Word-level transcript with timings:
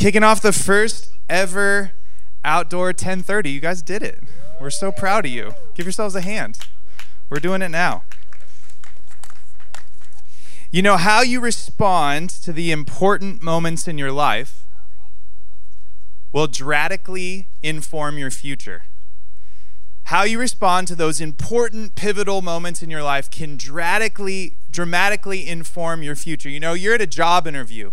Kicking 0.00 0.22
off 0.22 0.40
the 0.40 0.54
first 0.54 1.12
ever 1.28 1.92
outdoor 2.42 2.86
1030. 2.86 3.50
You 3.50 3.60
guys 3.60 3.82
did 3.82 4.02
it. 4.02 4.18
We're 4.58 4.70
so 4.70 4.90
proud 4.90 5.26
of 5.26 5.30
you. 5.30 5.52
Give 5.74 5.84
yourselves 5.84 6.14
a 6.14 6.22
hand. 6.22 6.58
We're 7.28 7.38
doing 7.38 7.60
it 7.60 7.68
now. 7.68 8.04
You 10.70 10.80
know, 10.80 10.96
how 10.96 11.20
you 11.20 11.38
respond 11.38 12.30
to 12.30 12.50
the 12.50 12.72
important 12.72 13.42
moments 13.42 13.86
in 13.86 13.98
your 13.98 14.10
life 14.10 14.64
will 16.32 16.46
dramatically 16.46 17.48
inform 17.62 18.16
your 18.16 18.30
future. 18.30 18.84
How 20.04 20.22
you 20.22 20.40
respond 20.40 20.88
to 20.88 20.94
those 20.94 21.20
important 21.20 21.94
pivotal 21.94 22.40
moments 22.40 22.82
in 22.82 22.88
your 22.88 23.02
life 23.02 23.30
can 23.30 23.58
dramatically 23.58 24.54
dramatically 24.70 25.46
inform 25.46 26.02
your 26.02 26.16
future. 26.16 26.48
You 26.48 26.58
know, 26.58 26.72
you're 26.72 26.94
at 26.94 27.02
a 27.02 27.06
job 27.06 27.46
interview 27.46 27.90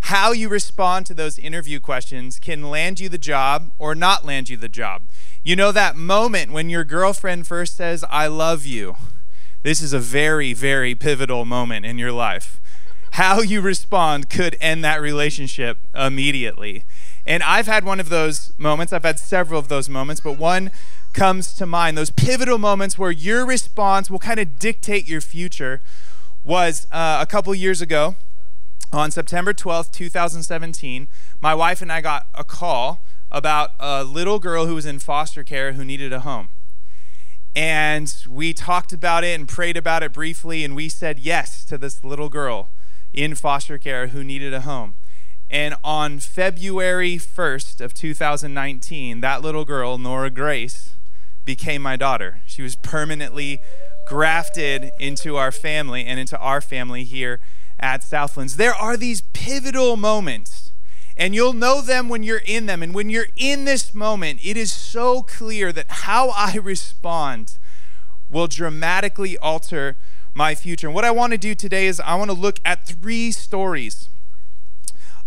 how 0.00 0.32
you 0.32 0.48
respond 0.48 1.06
to 1.06 1.14
those 1.14 1.38
interview 1.38 1.78
questions 1.78 2.38
can 2.38 2.70
land 2.70 3.00
you 3.00 3.08
the 3.08 3.18
job 3.18 3.70
or 3.78 3.94
not 3.94 4.24
land 4.24 4.48
you 4.48 4.56
the 4.56 4.68
job. 4.68 5.02
You 5.44 5.56
know 5.56 5.72
that 5.72 5.96
moment 5.96 6.52
when 6.52 6.68
your 6.70 6.84
girlfriend 6.84 7.46
first 7.46 7.76
says, 7.76 8.04
I 8.10 8.26
love 8.26 8.66
you. 8.66 8.96
This 9.62 9.82
is 9.82 9.92
a 9.92 9.98
very, 9.98 10.52
very 10.52 10.94
pivotal 10.94 11.44
moment 11.44 11.84
in 11.84 11.98
your 11.98 12.12
life. 12.12 12.60
How 13.12 13.40
you 13.40 13.60
respond 13.60 14.30
could 14.30 14.56
end 14.60 14.84
that 14.84 15.00
relationship 15.00 15.78
immediately. 15.94 16.84
And 17.26 17.42
I've 17.42 17.66
had 17.66 17.84
one 17.84 18.00
of 18.00 18.08
those 18.08 18.52
moments, 18.56 18.92
I've 18.92 19.04
had 19.04 19.18
several 19.18 19.58
of 19.58 19.68
those 19.68 19.88
moments, 19.88 20.20
but 20.20 20.38
one 20.38 20.70
comes 21.12 21.52
to 21.54 21.66
mind. 21.66 21.98
Those 21.98 22.10
pivotal 22.10 22.58
moments 22.58 22.98
where 22.98 23.10
your 23.10 23.44
response 23.44 24.10
will 24.10 24.18
kind 24.18 24.40
of 24.40 24.58
dictate 24.58 25.06
your 25.08 25.20
future 25.20 25.82
was 26.44 26.86
uh, 26.90 27.18
a 27.20 27.26
couple 27.26 27.54
years 27.54 27.82
ago 27.82 28.16
on 28.92 29.10
September 29.10 29.54
12th, 29.54 29.92
2017, 29.92 31.08
my 31.40 31.54
wife 31.54 31.80
and 31.80 31.92
I 31.92 32.00
got 32.00 32.26
a 32.34 32.42
call 32.42 33.04
about 33.30 33.70
a 33.78 34.02
little 34.02 34.38
girl 34.38 34.66
who 34.66 34.74
was 34.74 34.86
in 34.86 34.98
foster 34.98 35.44
care 35.44 35.72
who 35.72 35.84
needed 35.84 36.12
a 36.12 36.20
home. 36.20 36.48
And 37.54 38.12
we 38.28 38.52
talked 38.52 38.92
about 38.92 39.24
it 39.24 39.38
and 39.38 39.48
prayed 39.48 39.76
about 39.76 40.02
it 40.02 40.12
briefly, 40.12 40.64
and 40.64 40.74
we 40.74 40.88
said 40.88 41.18
yes 41.18 41.64
to 41.66 41.78
this 41.78 42.04
little 42.04 42.28
girl 42.28 42.70
in 43.12 43.34
foster 43.34 43.78
care 43.78 44.08
who 44.08 44.24
needed 44.24 44.52
a 44.54 44.60
home. 44.62 44.94
And 45.48 45.74
on 45.82 46.20
February 46.20 47.16
1st 47.16 47.80
of 47.80 47.92
2019, 47.94 49.20
that 49.20 49.42
little 49.42 49.64
girl, 49.64 49.98
Nora 49.98 50.30
Grace, 50.30 50.94
became 51.44 51.82
my 51.82 51.96
daughter. 51.96 52.40
She 52.46 52.62
was 52.62 52.76
permanently 52.76 53.60
grafted 54.06 54.90
into 55.00 55.36
our 55.36 55.50
family 55.50 56.04
and 56.04 56.20
into 56.20 56.38
our 56.38 56.60
family 56.60 57.04
here 57.04 57.40
at 57.80 58.04
Southlands. 58.04 58.56
There 58.56 58.74
are 58.74 58.96
these 58.96 59.22
pivotal 59.32 59.96
moments, 59.96 60.72
and 61.16 61.34
you'll 61.34 61.52
know 61.52 61.80
them 61.80 62.08
when 62.08 62.22
you're 62.22 62.42
in 62.44 62.66
them. 62.66 62.82
And 62.82 62.94
when 62.94 63.10
you're 63.10 63.28
in 63.36 63.64
this 63.64 63.94
moment, 63.94 64.40
it 64.44 64.56
is 64.56 64.72
so 64.72 65.22
clear 65.22 65.72
that 65.72 65.86
how 65.88 66.30
I 66.30 66.56
respond 66.56 67.58
will 68.30 68.46
dramatically 68.46 69.36
alter 69.38 69.96
my 70.34 70.54
future. 70.54 70.86
And 70.86 70.94
what 70.94 71.04
I 71.04 71.10
want 71.10 71.32
to 71.32 71.38
do 71.38 71.54
today 71.54 71.86
is 71.86 72.00
I 72.00 72.14
want 72.14 72.30
to 72.30 72.36
look 72.36 72.60
at 72.64 72.86
three 72.86 73.32
stories 73.32 74.08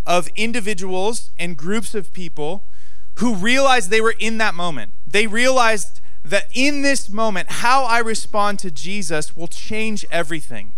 of 0.06 0.28
individuals 0.34 1.30
and 1.38 1.56
groups 1.56 1.94
of 1.94 2.12
people 2.12 2.64
who 3.18 3.34
realized 3.34 3.90
they 3.90 4.00
were 4.00 4.14
in 4.18 4.38
that 4.38 4.54
moment. 4.54 4.92
They 5.06 5.26
realized 5.26 6.00
that 6.24 6.48
in 6.54 6.82
this 6.82 7.10
moment, 7.10 7.50
how 7.50 7.84
I 7.84 7.98
respond 7.98 8.58
to 8.60 8.70
Jesus 8.70 9.36
will 9.36 9.46
change 9.46 10.04
everything. 10.10 10.72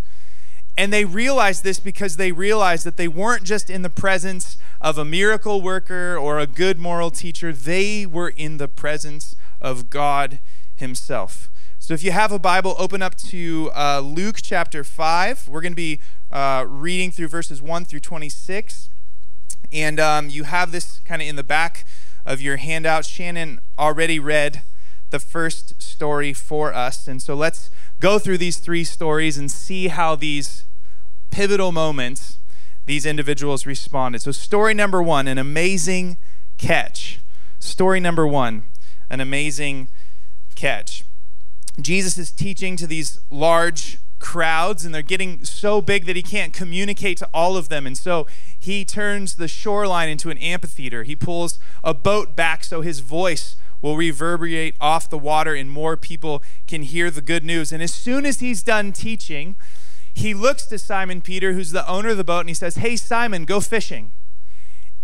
And 0.76 0.92
they 0.92 1.04
realized 1.04 1.64
this 1.64 1.80
because 1.80 2.16
they 2.16 2.32
realized 2.32 2.84
that 2.84 2.96
they 2.96 3.08
weren't 3.08 3.44
just 3.44 3.70
in 3.70 3.82
the 3.82 3.90
presence 3.90 4.58
of 4.80 4.98
a 4.98 5.04
miracle 5.04 5.62
worker 5.62 6.16
or 6.16 6.38
a 6.38 6.46
good 6.46 6.78
moral 6.78 7.10
teacher, 7.10 7.52
they 7.52 8.04
were 8.04 8.28
in 8.28 8.58
the 8.58 8.68
presence 8.68 9.36
of 9.60 9.88
God 9.88 10.38
Himself. 10.74 11.48
So 11.78 11.94
if 11.94 12.02
you 12.02 12.10
have 12.10 12.32
a 12.32 12.38
Bible, 12.38 12.74
open 12.78 13.00
up 13.00 13.14
to 13.16 13.70
uh, 13.74 14.00
Luke 14.00 14.38
chapter 14.42 14.82
5. 14.82 15.48
We're 15.48 15.60
going 15.60 15.72
to 15.72 15.76
be 15.76 16.00
uh, 16.32 16.66
reading 16.68 17.10
through 17.10 17.28
verses 17.28 17.62
1 17.62 17.84
through 17.84 18.00
26. 18.00 18.90
And 19.72 20.00
um, 20.00 20.28
you 20.28 20.44
have 20.44 20.72
this 20.72 21.00
kind 21.04 21.22
of 21.22 21.28
in 21.28 21.36
the 21.36 21.44
back 21.44 21.84
of 22.24 22.40
your 22.40 22.56
handout. 22.56 23.04
Shannon 23.04 23.60
already 23.78 24.18
read 24.18 24.62
the 25.10 25.20
first 25.20 25.80
story 25.80 26.32
for 26.32 26.74
us. 26.74 27.06
And 27.06 27.22
so 27.22 27.34
let's 27.34 27.70
go 28.00 28.18
through 28.18 28.38
these 28.38 28.58
three 28.58 28.84
stories 28.84 29.38
and 29.38 29.50
see 29.50 29.88
how 29.88 30.16
these 30.16 30.64
pivotal 31.30 31.72
moments 31.72 32.38
these 32.86 33.04
individuals 33.04 33.66
responded. 33.66 34.22
So, 34.22 34.32
story 34.32 34.72
number 34.72 35.02
one 35.02 35.28
an 35.28 35.38
amazing 35.38 36.16
catch. 36.56 37.20
Story 37.58 38.00
number 38.00 38.26
one 38.26 38.64
an 39.10 39.20
amazing 39.20 39.88
catch. 40.54 41.04
Jesus 41.80 42.16
is 42.16 42.30
teaching 42.30 42.76
to 42.76 42.86
these 42.86 43.20
large 43.30 43.98
crowds, 44.18 44.84
and 44.84 44.94
they're 44.94 45.02
getting 45.02 45.44
so 45.44 45.82
big 45.82 46.06
that 46.06 46.16
he 46.16 46.22
can't 46.22 46.52
communicate 46.52 47.18
to 47.18 47.28
all 47.34 47.56
of 47.56 47.68
them. 47.68 47.86
And 47.86 47.98
so 47.98 48.26
he 48.58 48.84
turns 48.84 49.36
the 49.36 49.48
shoreline 49.48 50.08
into 50.08 50.30
an 50.30 50.38
amphitheater. 50.38 51.02
He 51.02 51.14
pulls 51.14 51.58
a 51.84 51.92
boat 51.92 52.34
back 52.34 52.64
so 52.64 52.80
his 52.80 53.00
voice 53.00 53.56
will 53.86 53.96
reverberate 53.96 54.74
off 54.80 55.08
the 55.08 55.16
water 55.16 55.54
and 55.54 55.70
more 55.70 55.96
people 55.96 56.42
can 56.66 56.82
hear 56.82 57.08
the 57.08 57.20
good 57.20 57.44
news. 57.44 57.70
And 57.70 57.80
as 57.80 57.94
soon 57.94 58.26
as 58.26 58.40
he's 58.40 58.64
done 58.64 58.90
teaching, 58.92 59.54
he 60.12 60.34
looks 60.34 60.66
to 60.66 60.78
Simon 60.78 61.20
Peter, 61.20 61.52
who's 61.52 61.70
the 61.70 61.88
owner 61.88 62.08
of 62.08 62.16
the 62.16 62.24
boat, 62.24 62.40
and 62.40 62.48
he 62.48 62.54
says, 62.54 62.78
Hey, 62.78 62.96
Simon, 62.96 63.44
go 63.44 63.60
fishing. 63.60 64.10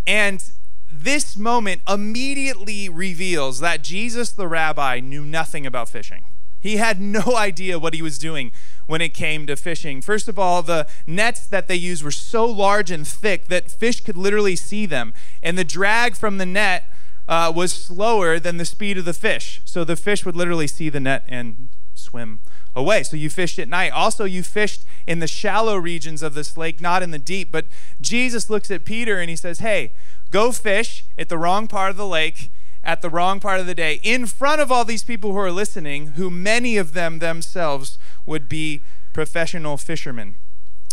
And 0.04 0.42
this 0.90 1.36
moment 1.36 1.82
immediately 1.88 2.88
reveals 2.88 3.60
that 3.60 3.84
Jesus, 3.84 4.32
the 4.32 4.48
rabbi, 4.48 4.98
knew 4.98 5.24
nothing 5.24 5.64
about 5.64 5.88
fishing. 5.88 6.24
He 6.60 6.78
had 6.78 7.00
no 7.00 7.36
idea 7.36 7.78
what 7.78 7.94
he 7.94 8.02
was 8.02 8.18
doing 8.18 8.50
when 8.88 9.00
it 9.00 9.14
came 9.14 9.46
to 9.46 9.54
fishing. 9.54 10.02
First 10.02 10.26
of 10.26 10.40
all, 10.40 10.60
the 10.60 10.88
nets 11.06 11.46
that 11.46 11.68
they 11.68 11.76
used 11.76 12.02
were 12.02 12.10
so 12.10 12.46
large 12.46 12.90
and 12.90 13.06
thick 13.06 13.46
that 13.46 13.70
fish 13.70 14.00
could 14.00 14.16
literally 14.16 14.56
see 14.56 14.86
them, 14.86 15.14
and 15.40 15.56
the 15.56 15.62
drag 15.62 16.16
from 16.16 16.38
the 16.38 16.46
net 16.46 16.91
uh, 17.28 17.52
was 17.54 17.72
slower 17.72 18.38
than 18.38 18.56
the 18.56 18.64
speed 18.64 18.98
of 18.98 19.04
the 19.04 19.12
fish. 19.12 19.60
So 19.64 19.84
the 19.84 19.96
fish 19.96 20.24
would 20.24 20.36
literally 20.36 20.66
see 20.66 20.88
the 20.88 21.00
net 21.00 21.24
and 21.28 21.68
swim 21.94 22.40
away. 22.74 23.02
So 23.02 23.16
you 23.16 23.30
fished 23.30 23.58
at 23.58 23.68
night. 23.68 23.92
Also, 23.92 24.24
you 24.24 24.42
fished 24.42 24.84
in 25.06 25.18
the 25.18 25.26
shallow 25.26 25.76
regions 25.76 26.22
of 26.22 26.34
this 26.34 26.56
lake, 26.56 26.80
not 26.80 27.02
in 27.02 27.10
the 27.10 27.18
deep. 27.18 27.52
But 27.52 27.66
Jesus 28.00 28.50
looks 28.50 28.70
at 28.70 28.84
Peter 28.84 29.20
and 29.20 29.30
he 29.30 29.36
says, 29.36 29.60
Hey, 29.60 29.92
go 30.30 30.52
fish 30.52 31.04
at 31.18 31.28
the 31.28 31.38
wrong 31.38 31.68
part 31.68 31.90
of 31.90 31.96
the 31.96 32.06
lake 32.06 32.50
at 32.84 33.00
the 33.00 33.10
wrong 33.10 33.38
part 33.38 33.60
of 33.60 33.66
the 33.66 33.74
day 33.74 34.00
in 34.02 34.26
front 34.26 34.60
of 34.60 34.72
all 34.72 34.84
these 34.84 35.04
people 35.04 35.32
who 35.32 35.38
are 35.38 35.52
listening, 35.52 36.08
who 36.08 36.30
many 36.30 36.76
of 36.76 36.94
them 36.94 37.20
themselves 37.20 37.98
would 38.26 38.48
be 38.48 38.80
professional 39.12 39.76
fishermen. 39.76 40.34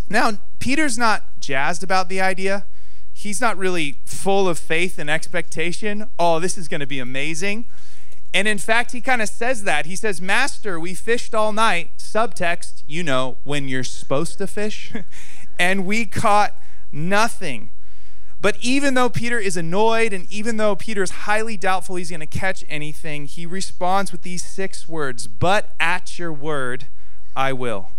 Now, 0.10 0.34
Peter's 0.60 0.98
not 0.98 1.24
jazzed 1.40 1.84
about 1.84 2.10
the 2.10 2.22
idea. 2.22 2.66
He's 3.20 3.42
not 3.42 3.58
really 3.58 3.98
full 4.06 4.48
of 4.48 4.58
faith 4.58 4.98
and 4.98 5.10
expectation. 5.10 6.08
Oh, 6.18 6.40
this 6.40 6.58
is 6.58 6.70
going 6.70 6.80
to 6.80 6.88
be 6.88 7.00
amazing. 7.00 7.66
And 8.34 8.48
in 8.48 8.58
fact, 8.58 8.94
he 8.94 9.02
kind 9.02 9.22
of 9.22 9.28
says 9.28 9.66
that. 9.66 9.86
He 9.86 9.98
says, 9.98 10.22
Master, 10.22 10.80
we 10.80 10.94
fished 10.94 11.36
all 11.36 11.52
night. 11.52 11.90
Subtext, 11.98 12.84
you 12.88 13.04
know, 13.04 13.36
when 13.44 13.68
you're 13.68 13.84
supposed 13.84 14.38
to 14.38 14.48
fish. 14.48 14.94
and 15.60 15.86
we 15.86 16.06
caught 16.06 16.56
nothing. 16.94 17.72
But 18.40 18.56
even 18.62 18.94
though 18.94 19.10
Peter 19.10 19.38
is 19.38 19.58
annoyed 19.58 20.14
and 20.14 20.26
even 20.32 20.56
though 20.56 20.78
Peter 20.78 21.04
is 21.04 21.12
highly 21.12 21.58
doubtful 21.58 21.98
he's 21.98 22.12
going 22.12 22.22
to 22.22 22.26
catch 22.26 22.64
anything, 22.70 23.26
he 23.26 23.46
responds 23.46 24.14
with 24.14 24.22
these 24.22 24.46
six 24.46 24.88
words 24.88 25.28
But 25.28 25.76
at 25.78 26.18
your 26.18 26.32
word, 26.32 26.86
I 27.36 27.52
will. 27.52 27.90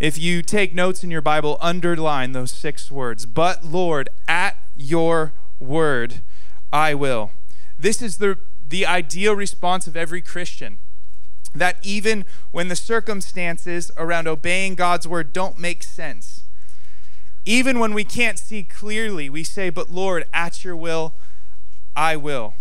If 0.00 0.18
you 0.18 0.40
take 0.40 0.74
notes 0.74 1.04
in 1.04 1.10
your 1.10 1.20
Bible, 1.20 1.58
underline 1.60 2.32
those 2.32 2.50
six 2.50 2.90
words. 2.90 3.26
But 3.26 3.64
Lord, 3.64 4.08
at 4.26 4.56
your 4.74 5.34
word, 5.60 6.22
I 6.72 6.94
will. 6.94 7.32
This 7.78 8.00
is 8.00 8.16
the 8.16 8.38
the 8.66 8.86
ideal 8.86 9.34
response 9.34 9.86
of 9.86 9.96
every 9.96 10.22
Christian. 10.22 10.78
That 11.54 11.78
even 11.82 12.24
when 12.52 12.68
the 12.68 12.76
circumstances 12.76 13.90
around 13.96 14.28
obeying 14.28 14.76
God's 14.76 15.06
word 15.06 15.32
don't 15.32 15.58
make 15.58 15.82
sense, 15.82 16.44
even 17.44 17.78
when 17.78 17.92
we 17.92 18.04
can't 18.04 18.38
see 18.38 18.62
clearly, 18.62 19.28
we 19.28 19.42
say, 19.44 19.68
But 19.68 19.90
Lord, 19.90 20.24
at 20.32 20.64
your 20.64 20.76
will, 20.76 21.14
I 21.96 22.16
will. 22.16 22.54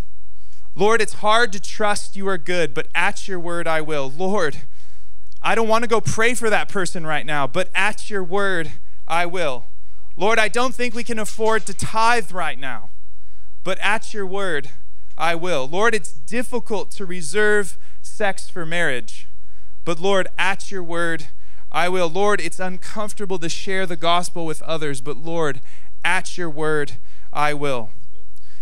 Lord, 0.76 1.02
it's 1.02 1.14
hard 1.14 1.54
to 1.54 1.60
trust 1.60 2.16
you 2.16 2.28
are 2.28 2.38
good, 2.38 2.74
but 2.74 2.88
at 2.96 3.28
your 3.28 3.40
word, 3.40 3.68
I 3.68 3.82
will. 3.82 4.10
Lord, 4.10 4.64
I 5.42 5.56
don't 5.56 5.68
want 5.68 5.84
to 5.84 5.90
go 5.90 6.02
pray 6.02 6.34
for 6.34 6.50
that 6.50 6.70
person 6.70 7.06
right 7.06 7.26
now, 7.26 7.48
but 7.48 7.70
at 7.74 8.10
your 8.10 8.24
word, 8.24 8.74
I 9.08 9.26
will. 9.26 9.66
Lord, 10.18 10.38
I 10.38 10.50
don't 10.50 10.76
think 10.76 10.94
we 10.94 11.04
can 11.04 11.18
afford 11.18 11.66
to 11.68 11.74
tithe 11.74 12.32
right 12.32 12.60
now, 12.60 12.90
but 13.64 13.80
at 13.80 14.14
your 14.14 14.26
word, 14.26 14.72
I 15.18 15.36
will. 15.36 15.68
Lord, 15.68 15.96
it's 15.96 16.12
difficult 16.12 16.92
to 16.92 17.06
reserve 17.06 17.78
sex 18.02 18.50
for 18.50 18.66
marriage, 18.66 19.28
but 19.86 20.00
Lord, 20.00 20.28
at 20.38 20.72
your 20.72 20.84
word, 20.84 21.28
I 21.72 21.88
will. 21.88 22.10
Lord, 22.10 22.42
it's 22.42 22.60
uncomfortable 22.60 23.40
to 23.40 23.50
share 23.50 23.86
the 23.86 23.96
gospel 23.96 24.46
with 24.46 24.62
others, 24.64 25.02
but 25.02 25.18
Lord, 25.18 25.62
at 26.04 26.38
your 26.38 26.50
word, 26.50 26.94
I 27.32 27.54
will. 27.54 27.92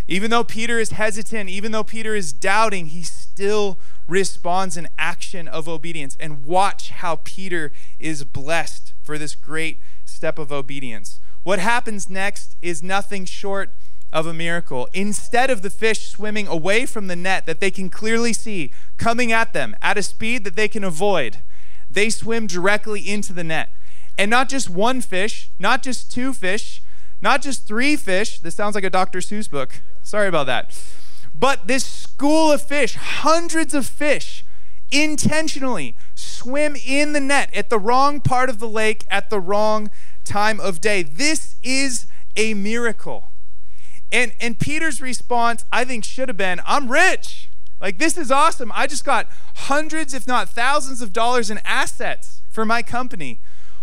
Even 0.07 0.31
though 0.31 0.43
Peter 0.43 0.79
is 0.79 0.91
hesitant, 0.91 1.49
even 1.49 1.71
though 1.71 1.83
Peter 1.83 2.15
is 2.15 2.31
doubting, 2.31 2.87
he 2.87 3.03
still 3.03 3.77
responds 4.07 4.77
in 4.77 4.87
action 4.97 5.47
of 5.47 5.67
obedience. 5.67 6.15
And 6.19 6.45
watch 6.45 6.89
how 6.89 7.19
Peter 7.23 7.71
is 7.99 8.23
blessed 8.23 8.93
for 9.03 9.17
this 9.17 9.35
great 9.35 9.79
step 10.05 10.39
of 10.39 10.51
obedience. 10.51 11.19
What 11.43 11.59
happens 11.59 12.09
next 12.09 12.55
is 12.61 12.81
nothing 12.81 13.25
short 13.25 13.73
of 14.13 14.25
a 14.25 14.33
miracle. 14.33 14.87
Instead 14.93 15.49
of 15.49 15.61
the 15.61 15.69
fish 15.69 16.07
swimming 16.07 16.47
away 16.47 16.85
from 16.85 17.07
the 17.07 17.15
net 17.15 17.45
that 17.45 17.59
they 17.59 17.71
can 17.71 17.89
clearly 17.89 18.33
see 18.33 18.71
coming 18.97 19.31
at 19.31 19.53
them 19.53 19.75
at 19.81 19.97
a 19.97 20.03
speed 20.03 20.43
that 20.45 20.55
they 20.55 20.67
can 20.67 20.83
avoid, 20.83 21.39
they 21.89 22.09
swim 22.09 22.47
directly 22.47 23.01
into 23.01 23.33
the 23.33 23.43
net. 23.43 23.73
And 24.17 24.31
not 24.31 24.49
just 24.49 24.69
one 24.69 25.01
fish, 25.01 25.49
not 25.59 25.83
just 25.83 26.11
two 26.11 26.33
fish, 26.33 26.81
not 27.21 27.41
just 27.41 27.67
three 27.67 27.95
fish. 27.95 28.39
This 28.39 28.55
sounds 28.55 28.75
like 28.75 28.83
a 28.83 28.89
Dr. 28.89 29.19
Seuss 29.19 29.49
book. 29.49 29.81
Sorry 30.03 30.27
about 30.27 30.45
that. 30.47 30.79
But 31.37 31.67
this 31.67 31.85
school 31.85 32.51
of 32.51 32.61
fish, 32.61 32.95
hundreds 32.95 33.73
of 33.73 33.85
fish, 33.85 34.43
intentionally 34.91 35.95
swim 36.15 36.75
in 36.75 37.13
the 37.13 37.19
net 37.19 37.53
at 37.53 37.69
the 37.69 37.79
wrong 37.79 38.21
part 38.21 38.49
of 38.49 38.59
the 38.59 38.69
lake 38.69 39.05
at 39.09 39.29
the 39.29 39.39
wrong 39.39 39.89
time 40.23 40.59
of 40.59 40.81
day. 40.81 41.03
This 41.03 41.55
is 41.63 42.07
a 42.35 42.53
miracle. 42.53 43.29
And 44.11 44.33
and 44.39 44.57
Peter's 44.57 45.01
response, 45.01 45.65
I 45.71 45.83
think, 45.83 46.05
should 46.05 46.29
have 46.29 46.37
been, 46.37 46.61
I'm 46.65 46.89
rich. 46.89 47.49
Like 47.81 47.97
this 47.99 48.17
is 48.17 48.31
awesome. 48.31 48.71
I 48.73 48.87
just 48.87 49.03
got 49.03 49.27
hundreds, 49.55 50.13
if 50.13 50.25
not 50.25 50.49
thousands 50.49 51.01
of 51.01 51.13
dollars 51.13 51.49
in 51.49 51.59
assets 51.65 52.41
for 52.49 52.65
my 52.65 52.81
company. 52.81 53.39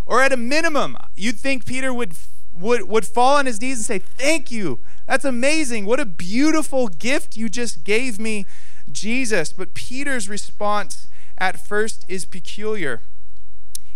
Or 0.06 0.22
at 0.22 0.32
a 0.32 0.36
minimum, 0.36 0.98
you'd 1.14 1.38
think 1.38 1.64
Peter 1.64 1.92
would 1.92 2.14
would 2.54 2.88
would 2.88 3.06
fall 3.06 3.36
on 3.36 3.46
his 3.46 3.60
knees 3.60 3.78
and 3.78 3.86
say, 3.86 3.98
"Thank 3.98 4.50
you. 4.50 4.80
That's 5.06 5.24
amazing. 5.24 5.86
What 5.86 6.00
a 6.00 6.06
beautiful 6.06 6.88
gift 6.88 7.36
you 7.36 7.48
just 7.48 7.84
gave 7.84 8.18
me, 8.18 8.46
Jesus." 8.90 9.52
But 9.52 9.74
Peter's 9.74 10.28
response 10.28 11.08
at 11.38 11.64
first 11.64 12.04
is 12.08 12.24
peculiar. 12.24 13.02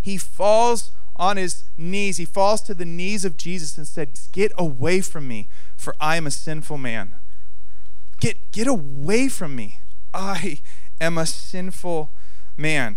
He 0.01 0.17
falls 0.17 0.91
on 1.17 1.37
his 1.37 1.65
knees. 1.77 2.17
He 2.17 2.25
falls 2.25 2.61
to 2.63 2.75
the 2.75 2.85
knees 2.85 3.25
of 3.25 3.37
Jesus 3.37 3.77
and 3.79 3.87
said, 3.87 4.19
"Get 4.33 4.53
away 4.57 5.01
from 5.01 5.29
me, 5.29 5.49
for 5.77 5.95
I 6.01 6.17
am 6.17 6.27
a 6.27 6.31
sinful 6.31 6.79
man." 6.79 7.15
Get 8.21 8.51
get 8.51 8.67
away 8.67 9.29
from 9.29 9.55
me. 9.55 9.81
I 10.13 10.61
am 11.01 11.19
a 11.19 11.27
sinful 11.27 12.11
man. 12.57 12.97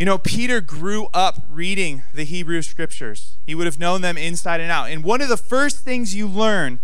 You 0.00 0.06
know, 0.06 0.16
Peter 0.16 0.62
grew 0.62 1.08
up 1.12 1.42
reading 1.50 2.04
the 2.14 2.24
Hebrew 2.24 2.62
scriptures. 2.62 3.36
He 3.44 3.54
would 3.54 3.66
have 3.66 3.78
known 3.78 4.00
them 4.00 4.16
inside 4.16 4.58
and 4.58 4.70
out. 4.70 4.88
And 4.88 5.04
one 5.04 5.20
of 5.20 5.28
the 5.28 5.36
first 5.36 5.80
things 5.80 6.14
you 6.14 6.26
learn 6.26 6.80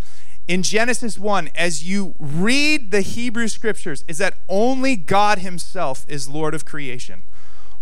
in 0.47 0.61
Genesis 0.61 1.17
1 1.17 1.49
as 1.55 1.83
you 1.83 2.13
read 2.19 2.91
the 2.91 3.01
Hebrew 3.01 3.47
scriptures 3.47 4.05
is 4.07 4.19
that 4.19 4.37
only 4.47 4.95
God 4.95 5.39
Himself 5.39 6.05
is 6.07 6.29
Lord 6.29 6.53
of 6.53 6.63
creation. 6.63 7.23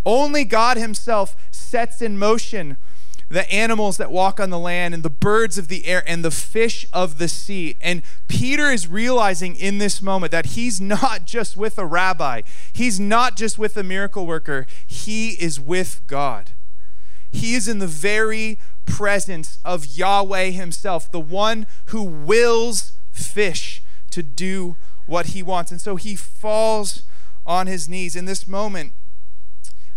Only 0.06 0.46
God 0.46 0.78
Himself 0.78 1.36
sets 1.52 2.02
in 2.02 2.18
motion 2.18 2.78
the 3.30 3.50
animals 3.52 3.98
that 3.98 4.12
walk 4.12 4.40
on 4.40 4.50
the 4.50 4.60
land 4.60 4.94
and 4.94 5.04
the 5.04 5.10
birds 5.10 5.58
of 5.58 5.68
the 5.68 5.86
air 5.86 6.04
and 6.08 6.24
the 6.24 6.32
fish 6.32 6.86
of 6.94 7.18
the 7.18 7.28
sea. 7.28 7.76
And 7.82 8.04
Peter 8.28 8.72
is 8.72 8.88
realizing 8.88 9.56
in 9.56 9.80
this 9.80 10.02
moment 10.02 10.32
that 10.32 10.48
he's 10.48 10.80
not 10.80 11.26
just 11.26 11.58
with 11.58 11.78
a 11.78 11.86
rabbi, 11.86 12.42
he's 12.72 13.00
not 13.00 13.36
just 13.36 13.58
with 13.58 13.76
a 13.78 13.84
miracle 13.84 14.28
worker, 14.28 14.68
he 14.86 15.32
is 15.32 15.60
with 15.60 16.02
God. 16.08 16.52
He 17.32 17.56
is 17.56 17.68
in 17.68 17.80
the 17.80 17.88
very 17.88 18.58
presence 18.86 19.60
of 19.66 19.98
Yahweh 19.98 20.52
himself, 20.52 21.12
the 21.12 21.20
one 21.20 21.66
who 21.88 22.04
wills 22.04 22.94
fish 23.12 23.82
to 24.12 24.24
do 24.24 24.78
what 25.06 25.28
he 25.28 25.44
wants. 25.44 25.72
And 25.72 25.82
so 25.82 25.98
he 25.98 26.16
falls 26.16 27.04
on 27.46 27.68
his 27.68 27.90
knees. 27.90 28.16
In 28.16 28.26
this 28.26 28.48
moment, 28.48 28.94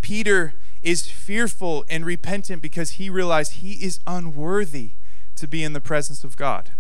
Peter 0.03 0.55
is 0.83 1.11
fearful 1.11 1.85
and 1.89 2.05
repentant 2.05 2.63
because 2.63 2.93
he 2.93 3.11
realized 3.11 3.55
he 3.55 3.73
is 3.75 4.01
unworthy 4.07 4.93
to 5.37 5.47
be 5.47 5.63
in 5.65 5.73
the 5.73 5.81
presence 5.81 6.25
of 6.25 6.37
God. 6.37 6.71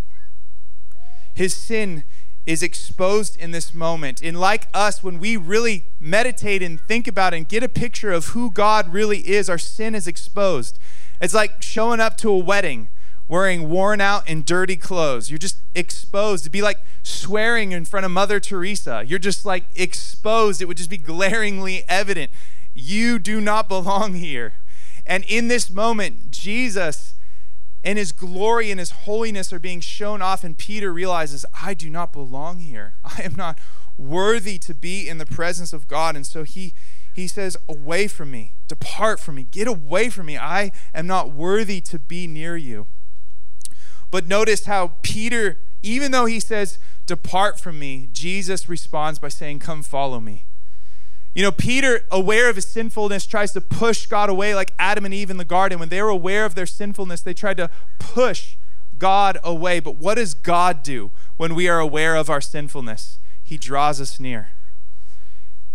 His 1.34 1.54
sin 1.54 2.04
is 2.46 2.62
exposed 2.62 3.36
in 3.36 3.50
this 3.50 3.74
moment. 3.74 4.22
And 4.22 4.40
like 4.40 4.68
us, 4.72 5.02
when 5.02 5.18
we 5.18 5.36
really 5.36 5.84
meditate 6.00 6.62
and 6.62 6.80
think 6.80 7.06
about 7.06 7.34
and 7.34 7.48
get 7.48 7.62
a 7.62 7.68
picture 7.68 8.10
of 8.10 8.28
who 8.28 8.50
God 8.50 8.92
really 8.92 9.28
is, 9.28 9.50
our 9.50 9.58
sin 9.58 9.94
is 9.94 10.06
exposed. 10.06 10.78
It's 11.20 11.34
like 11.34 11.62
showing 11.62 12.00
up 12.00 12.16
to 12.18 12.30
a 12.30 12.38
wedding 12.38 12.88
wearing 13.28 13.68
worn 13.68 14.00
out 14.00 14.24
and 14.26 14.44
dirty 14.44 14.76
clothes. 14.76 15.30
You're 15.30 15.38
just 15.38 15.58
exposed. 15.74 16.44
It'd 16.44 16.52
be 16.52 16.62
like 16.62 16.80
swearing 17.02 17.72
in 17.72 17.84
front 17.84 18.06
of 18.06 18.10
Mother 18.10 18.40
Teresa. 18.40 19.04
You're 19.06 19.18
just 19.18 19.44
like 19.44 19.64
exposed. 19.76 20.62
It 20.62 20.64
would 20.64 20.78
just 20.78 20.90
be 20.90 20.96
glaringly 20.96 21.84
evident. 21.88 22.30
You 22.80 23.18
do 23.18 23.40
not 23.40 23.68
belong 23.68 24.14
here. 24.14 24.54
And 25.04 25.24
in 25.24 25.48
this 25.48 25.68
moment, 25.68 26.30
Jesus 26.30 27.14
and 27.82 27.98
his 27.98 28.12
glory 28.12 28.70
and 28.70 28.78
his 28.78 28.90
holiness 28.90 29.52
are 29.52 29.58
being 29.58 29.80
shown 29.80 30.22
off, 30.22 30.44
and 30.44 30.56
Peter 30.56 30.92
realizes, 30.92 31.44
I 31.60 31.74
do 31.74 31.90
not 31.90 32.12
belong 32.12 32.60
here. 32.60 32.94
I 33.04 33.22
am 33.22 33.34
not 33.34 33.58
worthy 33.96 34.58
to 34.58 34.74
be 34.74 35.08
in 35.08 35.18
the 35.18 35.26
presence 35.26 35.72
of 35.72 35.88
God. 35.88 36.14
And 36.14 36.26
so 36.26 36.44
he 36.44 36.72
he 37.14 37.26
says, 37.26 37.56
Away 37.68 38.06
from 38.06 38.30
me, 38.30 38.54
depart 38.68 39.18
from 39.18 39.34
me, 39.34 39.42
get 39.50 39.66
away 39.66 40.08
from 40.08 40.26
me. 40.26 40.38
I 40.38 40.70
am 40.94 41.08
not 41.08 41.32
worthy 41.32 41.80
to 41.80 41.98
be 41.98 42.28
near 42.28 42.56
you. 42.56 42.86
But 44.12 44.28
notice 44.28 44.66
how 44.66 44.92
Peter, 45.02 45.58
even 45.82 46.12
though 46.12 46.26
he 46.26 46.38
says, 46.38 46.78
Depart 47.06 47.58
from 47.58 47.80
me, 47.80 48.08
Jesus 48.12 48.68
responds 48.68 49.18
by 49.18 49.30
saying, 49.30 49.58
Come 49.58 49.82
follow 49.82 50.20
me. 50.20 50.44
You 51.34 51.42
know, 51.42 51.52
Peter, 51.52 52.04
aware 52.10 52.48
of 52.48 52.56
his 52.56 52.66
sinfulness, 52.66 53.26
tries 53.26 53.52
to 53.52 53.60
push 53.60 54.06
God 54.06 54.28
away 54.28 54.54
like 54.54 54.72
Adam 54.78 55.04
and 55.04 55.14
Eve 55.14 55.30
in 55.30 55.36
the 55.36 55.44
garden. 55.44 55.78
When 55.78 55.88
they 55.88 56.02
were 56.02 56.08
aware 56.08 56.44
of 56.44 56.54
their 56.54 56.66
sinfulness, 56.66 57.20
they 57.20 57.34
tried 57.34 57.58
to 57.58 57.70
push 57.98 58.56
God 58.98 59.38
away. 59.44 59.80
But 59.80 59.96
what 59.96 60.14
does 60.14 60.34
God 60.34 60.82
do 60.82 61.10
when 61.36 61.54
we 61.54 61.68
are 61.68 61.78
aware 61.78 62.16
of 62.16 62.28
our 62.28 62.40
sinfulness? 62.40 63.18
He 63.44 63.56
draws 63.56 64.00
us 64.00 64.18
near. 64.18 64.48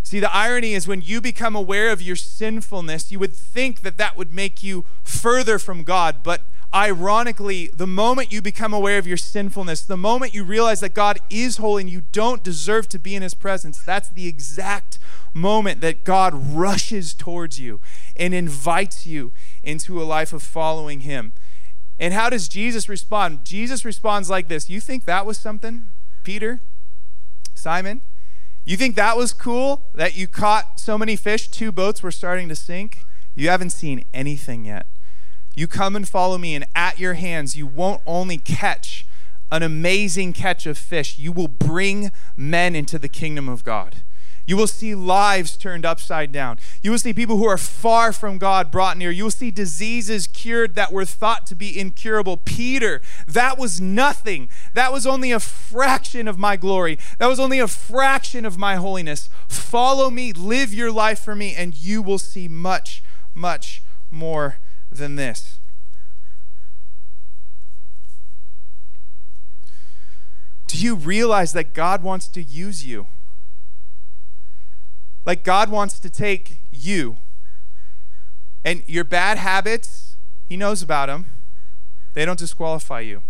See, 0.03 0.19
the 0.19 0.35
irony 0.35 0.73
is 0.73 0.87
when 0.87 1.01
you 1.01 1.21
become 1.21 1.55
aware 1.55 1.89
of 1.89 2.01
your 2.01 2.17
sinfulness, 2.17 3.11
you 3.11 3.19
would 3.19 3.33
think 3.33 3.81
that 3.81 3.97
that 3.97 4.17
would 4.17 4.33
make 4.33 4.61
you 4.61 4.85
further 5.03 5.57
from 5.57 5.83
God. 5.83 6.17
But 6.23 6.41
ironically, 6.73 7.67
the 7.67 7.87
moment 7.87 8.31
you 8.31 8.41
become 8.41 8.73
aware 8.73 8.97
of 8.97 9.07
your 9.07 9.17
sinfulness, 9.17 9.81
the 9.81 9.97
moment 9.97 10.33
you 10.33 10.43
realize 10.43 10.79
that 10.79 10.93
God 10.93 11.19
is 11.29 11.57
holy 11.57 11.83
and 11.83 11.89
you 11.89 12.03
don't 12.11 12.43
deserve 12.43 12.87
to 12.89 12.99
be 12.99 13.15
in 13.15 13.21
his 13.21 13.33
presence, 13.33 13.83
that's 13.83 14.09
the 14.09 14.27
exact 14.27 14.99
moment 15.33 15.81
that 15.81 16.03
God 16.03 16.33
rushes 16.55 17.13
towards 17.13 17.59
you 17.59 17.79
and 18.15 18.33
invites 18.33 19.05
you 19.05 19.31
into 19.63 20.01
a 20.01 20.03
life 20.03 20.33
of 20.33 20.43
following 20.43 21.01
him. 21.01 21.33
And 21.99 22.13
how 22.13 22.29
does 22.29 22.47
Jesus 22.47 22.89
respond? 22.89 23.45
Jesus 23.45 23.85
responds 23.85 24.29
like 24.29 24.47
this 24.47 24.69
You 24.69 24.79
think 24.79 25.05
that 25.05 25.25
was 25.25 25.37
something, 25.37 25.87
Peter? 26.23 26.59
Simon? 27.53 28.01
You 28.65 28.77
think 28.77 28.95
that 28.95 29.17
was 29.17 29.33
cool 29.33 29.83
that 29.93 30.15
you 30.15 30.27
caught 30.27 30.79
so 30.79 30.97
many 30.97 31.15
fish? 31.15 31.49
Two 31.49 31.71
boats 31.71 32.01
were 32.01 32.11
starting 32.11 32.49
to 32.49 32.55
sink. 32.55 33.05
You 33.35 33.49
haven't 33.49 33.71
seen 33.71 34.05
anything 34.13 34.65
yet. 34.65 34.85
You 35.55 35.67
come 35.67 35.95
and 35.95 36.07
follow 36.07 36.37
me, 36.37 36.55
and 36.55 36.65
at 36.75 36.99
your 36.99 37.13
hands, 37.13 37.55
you 37.55 37.67
won't 37.67 38.01
only 38.05 38.37
catch 38.37 39.05
an 39.53 39.61
amazing 39.61 40.33
catch 40.33 40.65
of 40.65 40.79
fish, 40.79 41.19
you 41.19 41.31
will 41.31 41.47
bring 41.47 42.11
men 42.35 42.75
into 42.75 42.97
the 42.97 43.07
kingdom 43.07 43.47
of 43.47 43.63
God. 43.63 43.97
You 44.47 44.57
will 44.57 44.67
see 44.67 44.95
lives 44.95 45.55
turned 45.55 45.85
upside 45.85 46.31
down. 46.31 46.57
You 46.81 46.89
will 46.89 46.97
see 46.97 47.13
people 47.13 47.37
who 47.37 47.47
are 47.47 47.57
far 47.57 48.11
from 48.11 48.39
God 48.39 48.71
brought 48.71 48.97
near. 48.97 49.11
You 49.11 49.25
will 49.25 49.31
see 49.31 49.51
diseases 49.51 50.25
cured 50.25 50.73
that 50.73 50.91
were 50.91 51.05
thought 51.05 51.45
to 51.47 51.55
be 51.55 51.79
incurable. 51.79 52.37
Peter, 52.37 52.99
that 53.27 53.59
was 53.59 53.79
nothing. 53.79 54.49
That 54.73 54.91
was 54.91 55.05
only 55.05 55.31
a 55.31 55.39
fraction 55.39 56.27
of 56.27 56.39
my 56.39 56.57
glory. 56.57 56.97
That 57.19 57.27
was 57.27 57.39
only 57.39 57.59
a 57.59 57.67
fraction 57.67 58.45
of 58.45 58.57
my 58.57 58.75
holiness. 58.75 59.29
Follow 59.47 60.09
me, 60.09 60.33
live 60.33 60.73
your 60.73 60.91
life 60.91 61.19
for 61.19 61.35
me, 61.35 61.53
and 61.55 61.75
you 61.75 62.01
will 62.01 62.19
see 62.19 62.47
much, 62.47 63.03
much 63.35 63.83
more 64.11 64.57
than 64.93 65.15
this. 65.15 65.59
Do 70.67 70.77
you 70.77 70.95
realize 70.95 71.53
that 71.53 71.73
God 71.73 72.01
wants 72.01 72.27
to 72.29 72.41
use 72.41 72.85
you? 72.85 73.07
Like 75.25 75.43
God 75.43 75.69
wants 75.69 75.99
to 75.99 76.09
take 76.09 76.59
you 76.71 77.17
and 78.65 78.83
your 78.87 79.03
bad 79.03 79.37
habits, 79.37 80.15
He 80.47 80.57
knows 80.57 80.81
about 80.81 81.07
them. 81.07 81.25
They 82.13 82.25
don't 82.25 82.39
disqualify 82.39 83.01
you. 83.01 83.23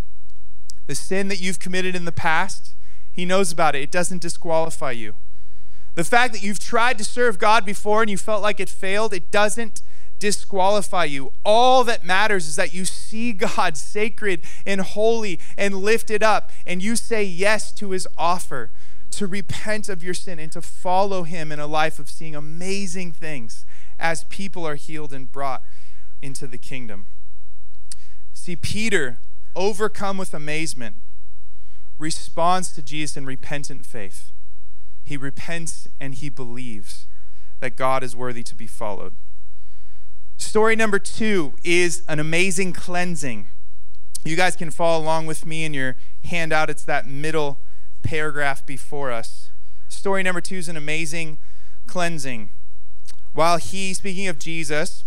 The 0.87 0.95
sin 0.95 1.27
that 1.29 1.41
you've 1.41 1.59
committed 1.59 1.95
in 1.95 2.05
the 2.05 2.11
past, 2.11 2.75
He 3.11 3.25
knows 3.25 3.51
about 3.51 3.75
it. 3.75 3.81
It 3.81 3.91
doesn't 3.91 4.21
disqualify 4.21 4.91
you. 4.91 5.15
The 5.95 6.03
fact 6.03 6.33
that 6.33 6.43
you've 6.43 6.59
tried 6.59 6.97
to 6.97 7.03
serve 7.03 7.39
God 7.39 7.65
before 7.65 8.01
and 8.01 8.09
you 8.09 8.17
felt 8.17 8.41
like 8.41 8.59
it 8.59 8.69
failed, 8.69 9.13
it 9.13 9.31
doesn't 9.31 9.81
disqualify 10.19 11.05
you. 11.05 11.33
All 11.43 11.83
that 11.83 12.03
matters 12.03 12.47
is 12.47 12.55
that 12.55 12.73
you 12.73 12.85
see 12.85 13.33
God 13.33 13.77
sacred 13.77 14.41
and 14.65 14.81
holy 14.81 15.39
and 15.57 15.75
lifted 15.75 16.23
up, 16.23 16.51
and 16.65 16.81
you 16.81 16.95
say 16.95 17.23
yes 17.23 17.71
to 17.73 17.91
his 17.91 18.07
offer 18.17 18.71
to 19.11 19.27
repent 19.27 19.89
of 19.89 20.03
your 20.03 20.13
sin 20.13 20.39
and 20.39 20.51
to 20.51 20.61
follow 20.61 21.23
him 21.23 21.51
in 21.51 21.59
a 21.59 21.67
life 21.67 21.99
of 21.99 22.09
seeing 22.09 22.35
amazing 22.35 23.11
things 23.11 23.65
as 23.99 24.23
people 24.25 24.65
are 24.65 24.75
healed 24.75 25.13
and 25.13 25.31
brought 25.31 25.61
into 26.21 26.47
the 26.47 26.57
kingdom. 26.57 27.05
See, 28.33 28.55
Peter, 28.55 29.19
overcome 29.55 30.17
with 30.17 30.33
amazement, 30.33 30.95
responds 31.99 32.71
to 32.73 32.81
Jesus 32.81 33.15
in 33.15 33.25
repentant 33.25 33.85
faith. 33.85 34.31
He 35.05 35.15
repents 35.15 35.87
and 35.99 36.15
he 36.15 36.29
believes 36.29 37.05
that 37.59 37.75
God 37.75 38.03
is 38.03 38.15
worthy 38.15 38.43
to 38.43 38.55
be 38.55 38.67
followed. 38.67 39.13
Story 40.43 40.75
number 40.75 40.99
two 40.99 41.53
is 41.63 42.03
an 42.07 42.19
amazing 42.19 42.73
cleansing. 42.73 43.47
You 44.23 44.35
guys 44.35 44.55
can 44.55 44.69
follow 44.69 45.03
along 45.03 45.25
with 45.25 45.47
me 45.47 45.63
in 45.63 45.73
your 45.73 45.95
handout. 46.25 46.69
It's 46.69 46.83
that 46.83 47.07
middle 47.07 47.59
paragraph 48.03 48.63
before 48.63 49.09
us. 49.09 49.49
Story 49.87 50.21
number 50.21 50.41
two 50.41 50.57
is 50.57 50.67
an 50.67 50.77
amazing 50.77 51.39
cleansing. 51.87 52.49
While 53.31 53.57
he, 53.57 53.95
speaking 53.95 54.27
of 54.27 54.37
Jesus, 54.37 55.05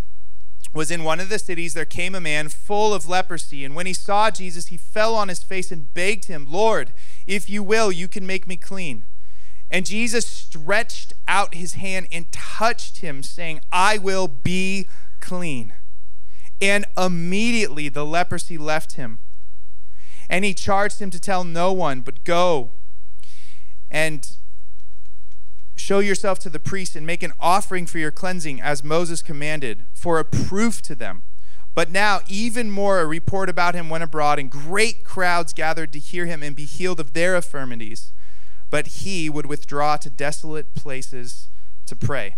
was 0.73 0.91
in 0.91 1.05
one 1.05 1.21
of 1.21 1.29
the 1.29 1.39
cities, 1.39 1.75
there 1.75 1.85
came 1.85 2.17
a 2.17 2.21
man 2.21 2.49
full 2.49 2.93
of 2.93 3.07
leprosy. 3.07 3.65
And 3.65 3.77
when 3.77 3.87
he 3.87 3.93
saw 3.93 4.31
Jesus, 4.31 4.69
he 4.69 4.77
fell 4.77 5.15
on 5.15 5.29
his 5.29 5.45
face 5.45 5.71
and 5.71 5.93
begged 5.95 6.25
him, 6.25 6.51
Lord, 6.51 6.93
if 7.27 7.49
you 7.49 7.63
will, 7.63 7.93
you 7.93 8.09
can 8.09 8.27
make 8.27 8.49
me 8.49 8.57
clean. 8.57 9.05
And 9.71 9.87
Jesus 9.87 10.27
stretched 10.27 11.13
out 11.29 11.55
his 11.55 11.75
hand 11.75 12.09
and 12.11 12.33
touched 12.33 12.99
him, 12.99 13.23
saying, 13.23 13.61
I 13.71 13.99
will 13.99 14.29
be 14.29 14.89
clean. 15.27 15.73
And 16.63 16.87
immediately 16.97 17.89
the 17.89 18.07
leprosy 18.07 18.57
left 18.57 18.93
him. 18.93 19.19
And 20.31 20.45
he 20.45 20.55
charged 20.55 21.01
him 21.01 21.11
to 21.11 21.21
tell 21.21 21.43
no 21.43 21.73
one, 21.73 22.01
but 22.01 22.23
go 22.23 22.71
and 23.91 24.29
show 25.75 25.99
yourself 25.99 26.39
to 26.41 26.49
the 26.49 26.61
priest 26.61 26.95
and 26.95 27.05
make 27.05 27.25
an 27.25 27.33
offering 27.41 27.87
for 27.87 27.99
your 27.99 28.13
cleansing 28.13 28.61
as 28.61 28.85
Moses 28.85 29.21
commanded, 29.21 29.85
for 29.95 30.19
a 30.21 30.25
proof 30.25 30.81
to 30.83 30.95
them. 30.95 31.23
But 31.75 31.91
now, 31.91 32.21
even 32.29 32.71
more, 32.71 33.01
a 33.01 33.07
report 33.07 33.49
about 33.49 33.75
him 33.75 33.91
went 33.91 34.05
abroad, 34.05 34.39
and 34.39 34.49
great 34.51 35.05
crowds 35.05 35.53
gathered 35.53 35.93
to 35.93 35.99
hear 35.99 36.27
him 36.27 36.43
and 36.43 36.55
be 36.55 36.65
healed 36.65 37.01
of 37.01 37.13
their 37.13 37.35
infirmities. 37.35 38.13
But 38.71 38.87
he 38.87 39.29
would 39.29 39.47
withdraw 39.47 39.97
to 39.97 40.09
desolate 40.09 40.75
places 40.75 41.49
to 41.87 41.97
pray. 41.97 42.37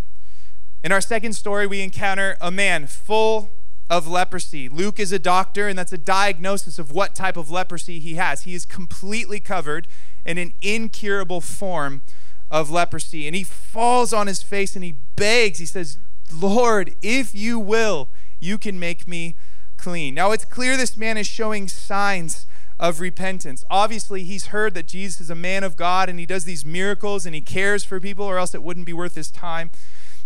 In 0.84 0.92
our 0.92 1.00
second 1.00 1.32
story, 1.32 1.66
we 1.66 1.80
encounter 1.80 2.36
a 2.40 2.52
man 2.52 2.86
full 2.86 3.50
of 3.90 4.06
leprosy. 4.06 4.68
Luke 4.68 5.00
is 5.00 5.10
a 5.10 5.18
doctor, 5.18 5.66
and 5.66 5.76
that's 5.76 5.92
a 5.92 5.98
diagnosis 5.98 6.78
of 6.78 6.92
what 6.92 7.16
type 7.16 7.36
of 7.36 7.50
leprosy 7.50 7.98
he 7.98 8.14
has. 8.14 8.42
He 8.42 8.54
is 8.54 8.64
completely 8.64 9.40
covered 9.40 9.88
in 10.24 10.38
an 10.38 10.52
incurable 10.62 11.40
form 11.40 12.02
of 12.50 12.70
leprosy. 12.70 13.26
And 13.26 13.34
he 13.34 13.42
falls 13.42 14.12
on 14.12 14.26
his 14.26 14.42
face 14.42 14.76
and 14.76 14.84
he 14.84 14.94
begs, 15.16 15.58
he 15.58 15.66
says, 15.66 15.98
Lord, 16.32 16.94
if 17.02 17.34
you 17.34 17.58
will, 17.58 18.08
you 18.38 18.56
can 18.56 18.78
make 18.78 19.08
me 19.08 19.34
clean. 19.76 20.14
Now 20.14 20.30
it's 20.30 20.44
clear 20.44 20.76
this 20.76 20.96
man 20.96 21.16
is 21.16 21.26
showing 21.26 21.66
signs 21.66 22.46
of 22.78 23.00
repentance. 23.00 23.64
Obviously, 23.68 24.22
he's 24.22 24.46
heard 24.46 24.74
that 24.74 24.86
Jesus 24.86 25.22
is 25.22 25.30
a 25.30 25.34
man 25.34 25.64
of 25.64 25.76
God 25.76 26.08
and 26.08 26.20
he 26.20 26.26
does 26.26 26.44
these 26.44 26.64
miracles 26.64 27.26
and 27.26 27.34
he 27.34 27.40
cares 27.40 27.82
for 27.84 27.98
people, 27.98 28.24
or 28.24 28.38
else 28.38 28.54
it 28.54 28.62
wouldn't 28.62 28.86
be 28.86 28.92
worth 28.92 29.16
his 29.16 29.30
time 29.30 29.70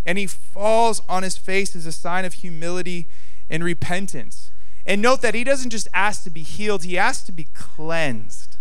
and 0.04 0.18
he 0.18 0.26
falls 0.26 1.00
on 1.08 1.22
his 1.22 1.36
face 1.36 1.76
as 1.76 1.86
a 1.86 1.92
sign 1.92 2.24
of 2.24 2.34
humility 2.34 3.08
and 3.48 3.62
repentance. 3.62 4.50
And 4.84 5.00
note 5.00 5.22
that 5.22 5.34
he 5.34 5.44
doesn't 5.44 5.70
just 5.70 5.88
ask 5.94 6.24
to 6.24 6.30
be 6.30 6.42
healed, 6.42 6.84
he 6.84 6.98
asks 6.98 7.24
to 7.26 7.32
be 7.32 7.46
cleansed. 7.54 8.56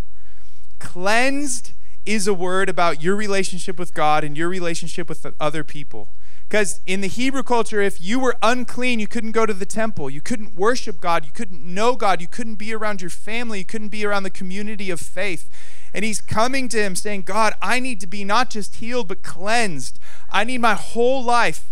Cleansed 0.79 1.71
is 2.05 2.27
a 2.27 2.33
word 2.33 2.69
about 2.69 3.01
your 3.01 3.15
relationship 3.15 3.77
with 3.77 3.93
God 3.93 4.23
and 4.23 4.37
your 4.37 4.49
relationship 4.49 5.07
with 5.09 5.25
other 5.39 5.63
people. 5.63 6.09
Because 6.47 6.81
in 6.85 6.99
the 6.99 7.07
Hebrew 7.07 7.43
culture, 7.43 7.81
if 7.81 8.01
you 8.01 8.19
were 8.19 8.35
unclean, 8.41 8.99
you 8.99 9.07
couldn't 9.07 9.31
go 9.31 9.45
to 9.45 9.53
the 9.53 9.65
temple. 9.65 10.09
You 10.09 10.19
couldn't 10.19 10.55
worship 10.55 10.99
God. 10.99 11.23
You 11.23 11.31
couldn't 11.31 11.63
know 11.63 11.95
God. 11.95 12.19
You 12.19 12.27
couldn't 12.27 12.55
be 12.55 12.73
around 12.73 12.99
your 12.99 13.09
family. 13.09 13.59
You 13.59 13.65
couldn't 13.65 13.87
be 13.87 14.05
around 14.05 14.23
the 14.23 14.29
community 14.29 14.89
of 14.89 14.99
faith. 14.99 15.49
And 15.93 16.05
he's 16.05 16.21
coming 16.21 16.69
to 16.69 16.81
him 16.81 16.95
saying, 16.95 17.23
God, 17.23 17.53
I 17.61 17.79
need 17.79 17.99
to 18.01 18.07
be 18.07 18.23
not 18.23 18.49
just 18.49 18.75
healed, 18.75 19.07
but 19.07 19.23
cleansed. 19.23 19.99
I 20.29 20.43
need 20.43 20.59
my 20.59 20.75
whole 20.75 21.23
life 21.23 21.71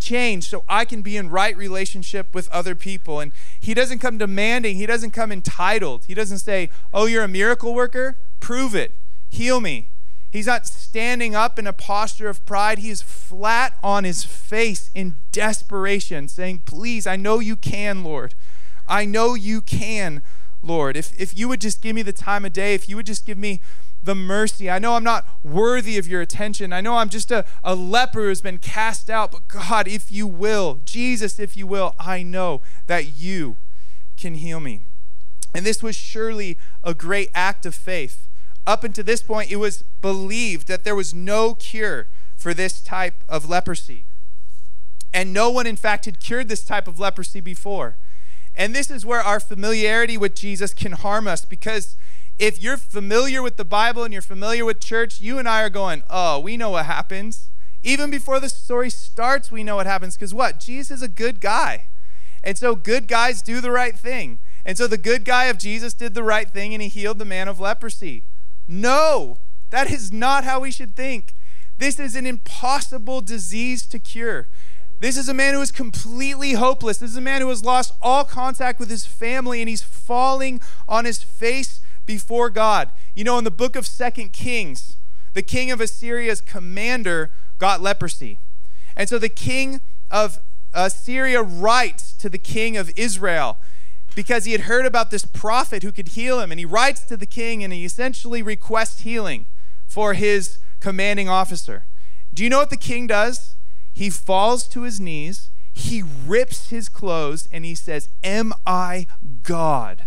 changed 0.00 0.48
so 0.48 0.64
I 0.68 0.84
can 0.84 1.02
be 1.02 1.16
in 1.16 1.28
right 1.28 1.56
relationship 1.56 2.34
with 2.34 2.48
other 2.50 2.74
people. 2.74 3.20
And 3.20 3.32
he 3.60 3.74
doesn't 3.74 3.98
come 3.98 4.18
demanding, 4.18 4.76
he 4.76 4.86
doesn't 4.86 5.12
come 5.12 5.30
entitled. 5.30 6.04
He 6.06 6.14
doesn't 6.14 6.38
say, 6.38 6.70
Oh, 6.92 7.06
you're 7.06 7.24
a 7.24 7.28
miracle 7.28 7.74
worker? 7.74 8.16
Prove 8.40 8.74
it. 8.74 8.92
Heal 9.30 9.60
me. 9.60 9.88
He's 10.30 10.46
not 10.46 10.66
standing 10.66 11.34
up 11.34 11.58
in 11.58 11.66
a 11.66 11.74
posture 11.74 12.28
of 12.28 12.44
pride. 12.46 12.78
He 12.78 12.88
is 12.88 13.02
flat 13.02 13.76
on 13.82 14.04
his 14.04 14.24
face 14.24 14.90
in 14.94 15.16
desperation, 15.30 16.26
saying, 16.26 16.62
Please, 16.64 17.06
I 17.06 17.16
know 17.16 17.38
you 17.38 17.54
can, 17.54 18.02
Lord. 18.02 18.34
I 18.88 19.04
know 19.04 19.34
you 19.34 19.60
can, 19.60 20.22
Lord. 20.62 20.96
If, 20.96 21.18
if 21.20 21.36
you 21.36 21.48
would 21.48 21.60
just 21.60 21.82
give 21.82 21.94
me 21.94 22.02
the 22.02 22.12
time 22.12 22.44
of 22.44 22.52
day, 22.52 22.74
if 22.74 22.88
you 22.88 22.96
would 22.96 23.06
just 23.06 23.26
give 23.26 23.38
me 23.38 23.60
the 24.02 24.14
mercy. 24.14 24.68
I 24.68 24.78
know 24.78 24.94
I'm 24.94 25.04
not 25.04 25.26
worthy 25.44 25.96
of 25.96 26.08
your 26.08 26.20
attention. 26.20 26.72
I 26.72 26.80
know 26.80 26.96
I'm 26.96 27.08
just 27.08 27.30
a, 27.30 27.44
a 27.62 27.74
leper 27.74 28.22
who's 28.22 28.40
been 28.40 28.58
cast 28.58 29.08
out, 29.08 29.30
but 29.32 29.48
God, 29.48 29.86
if 29.86 30.10
you 30.10 30.26
will, 30.26 30.80
Jesus, 30.84 31.38
if 31.38 31.56
you 31.56 31.66
will, 31.66 31.94
I 31.98 32.22
know 32.22 32.62
that 32.86 33.16
you 33.16 33.56
can 34.16 34.34
heal 34.34 34.60
me. 34.60 34.82
And 35.54 35.64
this 35.64 35.82
was 35.82 35.94
surely 35.94 36.58
a 36.82 36.94
great 36.94 37.30
act 37.34 37.66
of 37.66 37.74
faith. 37.74 38.28
Up 38.66 38.84
until 38.84 39.04
this 39.04 39.22
point, 39.22 39.50
it 39.50 39.56
was 39.56 39.84
believed 40.00 40.68
that 40.68 40.84
there 40.84 40.96
was 40.96 41.14
no 41.14 41.54
cure 41.54 42.08
for 42.36 42.54
this 42.54 42.80
type 42.80 43.14
of 43.28 43.48
leprosy. 43.48 44.04
And 45.14 45.32
no 45.32 45.50
one, 45.50 45.66
in 45.66 45.76
fact, 45.76 46.06
had 46.06 46.20
cured 46.20 46.48
this 46.48 46.64
type 46.64 46.88
of 46.88 46.98
leprosy 46.98 47.40
before. 47.40 47.96
And 48.54 48.74
this 48.74 48.90
is 48.90 49.06
where 49.06 49.20
our 49.20 49.40
familiarity 49.40 50.18
with 50.18 50.34
Jesus 50.34 50.74
can 50.74 50.92
harm 50.92 51.26
us 51.26 51.44
because 51.44 51.96
if 52.38 52.62
you're 52.62 52.76
familiar 52.76 53.42
with 53.42 53.56
the 53.56 53.64
Bible 53.64 54.04
and 54.04 54.12
you're 54.12 54.22
familiar 54.22 54.64
with 54.64 54.80
church, 54.80 55.20
you 55.20 55.38
and 55.38 55.48
I 55.48 55.62
are 55.62 55.70
going, 55.70 56.02
oh, 56.10 56.40
we 56.40 56.56
know 56.56 56.70
what 56.70 56.86
happens. 56.86 57.50
Even 57.82 58.10
before 58.10 58.40
the 58.40 58.48
story 58.48 58.90
starts, 58.90 59.50
we 59.50 59.64
know 59.64 59.76
what 59.76 59.86
happens 59.86 60.16
because 60.16 60.34
what? 60.34 60.60
Jesus 60.60 60.98
is 60.98 61.02
a 61.02 61.08
good 61.08 61.40
guy. 61.40 61.86
And 62.44 62.58
so 62.58 62.74
good 62.74 63.08
guys 63.08 63.42
do 63.42 63.60
the 63.60 63.70
right 63.70 63.98
thing. 63.98 64.38
And 64.64 64.76
so 64.76 64.86
the 64.86 64.98
good 64.98 65.24
guy 65.24 65.44
of 65.44 65.58
Jesus 65.58 65.94
did 65.94 66.14
the 66.14 66.22
right 66.22 66.48
thing 66.48 66.72
and 66.74 66.82
he 66.82 66.88
healed 66.88 67.18
the 67.18 67.24
man 67.24 67.48
of 67.48 67.60
leprosy. 67.60 68.24
No, 68.68 69.38
that 69.70 69.90
is 69.90 70.12
not 70.12 70.44
how 70.44 70.60
we 70.60 70.70
should 70.70 70.94
think. 70.94 71.34
This 71.78 71.98
is 71.98 72.14
an 72.14 72.26
impossible 72.26 73.20
disease 73.20 73.86
to 73.86 73.98
cure. 73.98 74.46
This 75.02 75.16
is 75.16 75.28
a 75.28 75.34
man 75.34 75.54
who 75.54 75.60
is 75.60 75.72
completely 75.72 76.52
hopeless. 76.52 76.98
This 76.98 77.10
is 77.10 77.16
a 77.16 77.20
man 77.20 77.40
who 77.40 77.48
has 77.48 77.64
lost 77.64 77.92
all 78.00 78.22
contact 78.22 78.78
with 78.78 78.88
his 78.88 79.04
family 79.04 79.60
and 79.60 79.68
he's 79.68 79.82
falling 79.82 80.60
on 80.88 81.06
his 81.06 81.24
face 81.24 81.80
before 82.06 82.48
God. 82.50 82.88
You 83.16 83.24
know, 83.24 83.36
in 83.36 83.42
the 83.42 83.50
book 83.50 83.74
of 83.74 83.84
Second 83.84 84.32
Kings, 84.32 84.96
the 85.34 85.42
king 85.42 85.72
of 85.72 85.80
Assyria's 85.80 86.40
commander 86.40 87.32
got 87.58 87.80
leprosy. 87.80 88.38
And 88.96 89.08
so 89.08 89.18
the 89.18 89.28
king 89.28 89.80
of 90.08 90.38
Assyria 90.72 91.42
writes 91.42 92.12
to 92.12 92.28
the 92.28 92.38
king 92.38 92.76
of 92.76 92.92
Israel 92.94 93.58
because 94.14 94.44
he 94.44 94.52
had 94.52 94.62
heard 94.62 94.86
about 94.86 95.10
this 95.10 95.24
prophet 95.24 95.82
who 95.82 95.90
could 95.90 96.10
heal 96.10 96.38
him. 96.38 96.52
And 96.52 96.60
he 96.60 96.64
writes 96.64 97.00
to 97.06 97.16
the 97.16 97.26
king 97.26 97.64
and 97.64 97.72
he 97.72 97.84
essentially 97.84 98.40
requests 98.40 99.00
healing 99.00 99.46
for 99.84 100.14
his 100.14 100.58
commanding 100.78 101.28
officer. 101.28 101.86
Do 102.32 102.44
you 102.44 102.50
know 102.50 102.58
what 102.58 102.70
the 102.70 102.76
king 102.76 103.08
does? 103.08 103.56
He 103.92 104.10
falls 104.10 104.66
to 104.68 104.82
his 104.82 105.00
knees, 105.00 105.50
he 105.72 106.02
rips 106.02 106.70
his 106.70 106.88
clothes, 106.88 107.48
and 107.52 107.64
he 107.64 107.74
says, 107.74 108.08
Am 108.22 108.52
I 108.66 109.06
God 109.42 110.04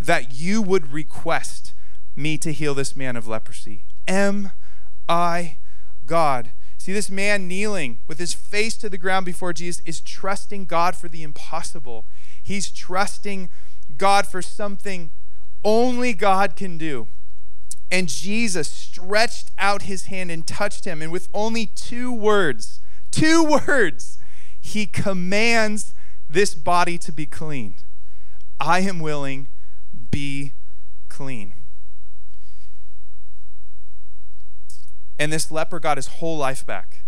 that 0.00 0.34
you 0.34 0.60
would 0.60 0.92
request 0.92 1.74
me 2.16 2.38
to 2.38 2.52
heal 2.52 2.74
this 2.74 2.96
man 2.96 3.16
of 3.16 3.26
leprosy? 3.26 3.84
Am 4.06 4.50
I 5.08 5.56
God? 6.06 6.52
See, 6.78 6.92
this 6.92 7.10
man 7.10 7.48
kneeling 7.48 7.98
with 8.06 8.18
his 8.18 8.34
face 8.34 8.76
to 8.76 8.90
the 8.90 8.98
ground 8.98 9.24
before 9.24 9.54
Jesus 9.54 9.82
is 9.86 10.00
trusting 10.00 10.66
God 10.66 10.94
for 10.94 11.08
the 11.08 11.22
impossible. 11.22 12.04
He's 12.42 12.70
trusting 12.70 13.48
God 13.96 14.26
for 14.26 14.42
something 14.42 15.10
only 15.64 16.12
God 16.12 16.56
can 16.56 16.76
do. 16.76 17.08
And 17.90 18.08
Jesus 18.08 18.68
stretched 18.68 19.50
out 19.58 19.82
his 19.82 20.06
hand 20.06 20.30
and 20.30 20.46
touched 20.46 20.84
him. 20.84 21.00
And 21.00 21.10
with 21.10 21.28
only 21.32 21.66
two 21.66 22.12
words, 22.12 22.80
two 23.14 23.44
words, 23.66 24.18
he 24.60 24.86
commands 24.86 25.94
this 26.28 26.54
body 26.54 26.98
to 26.98 27.12
be 27.12 27.26
clean. 27.26 27.74
I 28.58 28.80
am 28.80 28.98
willing, 28.98 29.48
be 30.10 30.52
clean. 31.08 31.54
And 35.18 35.32
this 35.32 35.50
leper 35.50 35.78
got 35.78 35.96
his 35.96 36.08
whole 36.08 36.36
life 36.36 36.66
back. 36.66 37.04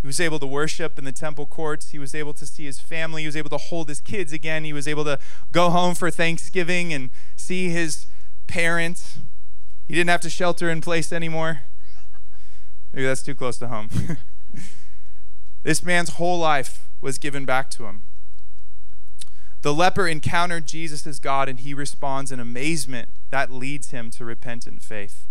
He 0.00 0.06
was 0.06 0.20
able 0.20 0.38
to 0.38 0.46
worship 0.46 0.98
in 0.98 1.04
the 1.04 1.12
temple 1.12 1.46
courts. 1.46 1.90
He 1.90 1.98
was 1.98 2.14
able 2.14 2.32
to 2.34 2.46
see 2.46 2.64
his 2.64 2.78
family. 2.78 3.22
He 3.22 3.26
was 3.26 3.36
able 3.36 3.50
to 3.50 3.56
hold 3.56 3.88
his 3.88 4.00
kids 4.00 4.32
again. 4.32 4.62
He 4.62 4.72
was 4.72 4.86
able 4.86 5.04
to 5.04 5.18
go 5.50 5.70
home 5.70 5.96
for 5.96 6.10
Thanksgiving 6.10 6.92
and 6.92 7.10
see 7.34 7.70
his 7.70 8.06
parents. 8.46 9.18
He 9.88 9.94
didn't 9.94 10.10
have 10.10 10.20
to 10.20 10.30
shelter 10.30 10.70
in 10.70 10.80
place 10.80 11.12
anymore. 11.12 11.62
Maybe 12.92 13.06
that's 13.06 13.22
too 13.22 13.34
close 13.34 13.58
to 13.58 13.66
home. 13.66 13.90
this 15.66 15.82
man's 15.82 16.10
whole 16.10 16.38
life 16.38 16.88
was 17.00 17.18
given 17.18 17.44
back 17.44 17.68
to 17.68 17.86
him. 17.86 18.04
The 19.62 19.74
leper 19.74 20.06
encountered 20.06 20.64
Jesus 20.64 21.04
as 21.08 21.18
God 21.18 21.48
and 21.48 21.58
he 21.58 21.74
responds 21.74 22.30
in 22.30 22.38
amazement 22.38 23.08
that 23.30 23.50
leads 23.50 23.90
him 23.90 24.08
to 24.12 24.24
repentant 24.24 24.80
faith. 24.80 25.26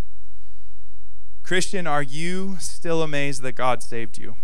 Christian, 1.41 1.87
are 1.87 2.03
you 2.03 2.57
still 2.59 3.01
amazed 3.01 3.43
that 3.43 3.53
God 3.53 3.81
saved 3.81 4.17
you? 4.17 4.35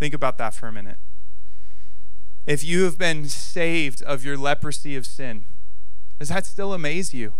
Think 0.00 0.12
about 0.12 0.38
that 0.38 0.54
for 0.54 0.66
a 0.66 0.72
minute. 0.72 0.98
If 2.48 2.64
you 2.64 2.82
have 2.82 2.98
been 2.98 3.28
saved 3.28 4.02
of 4.02 4.24
your 4.24 4.36
leprosy 4.36 4.96
of 4.96 5.06
sin, 5.06 5.44
does 6.18 6.30
that 6.30 6.46
still 6.46 6.74
amaze 6.74 7.14
you? 7.14 7.34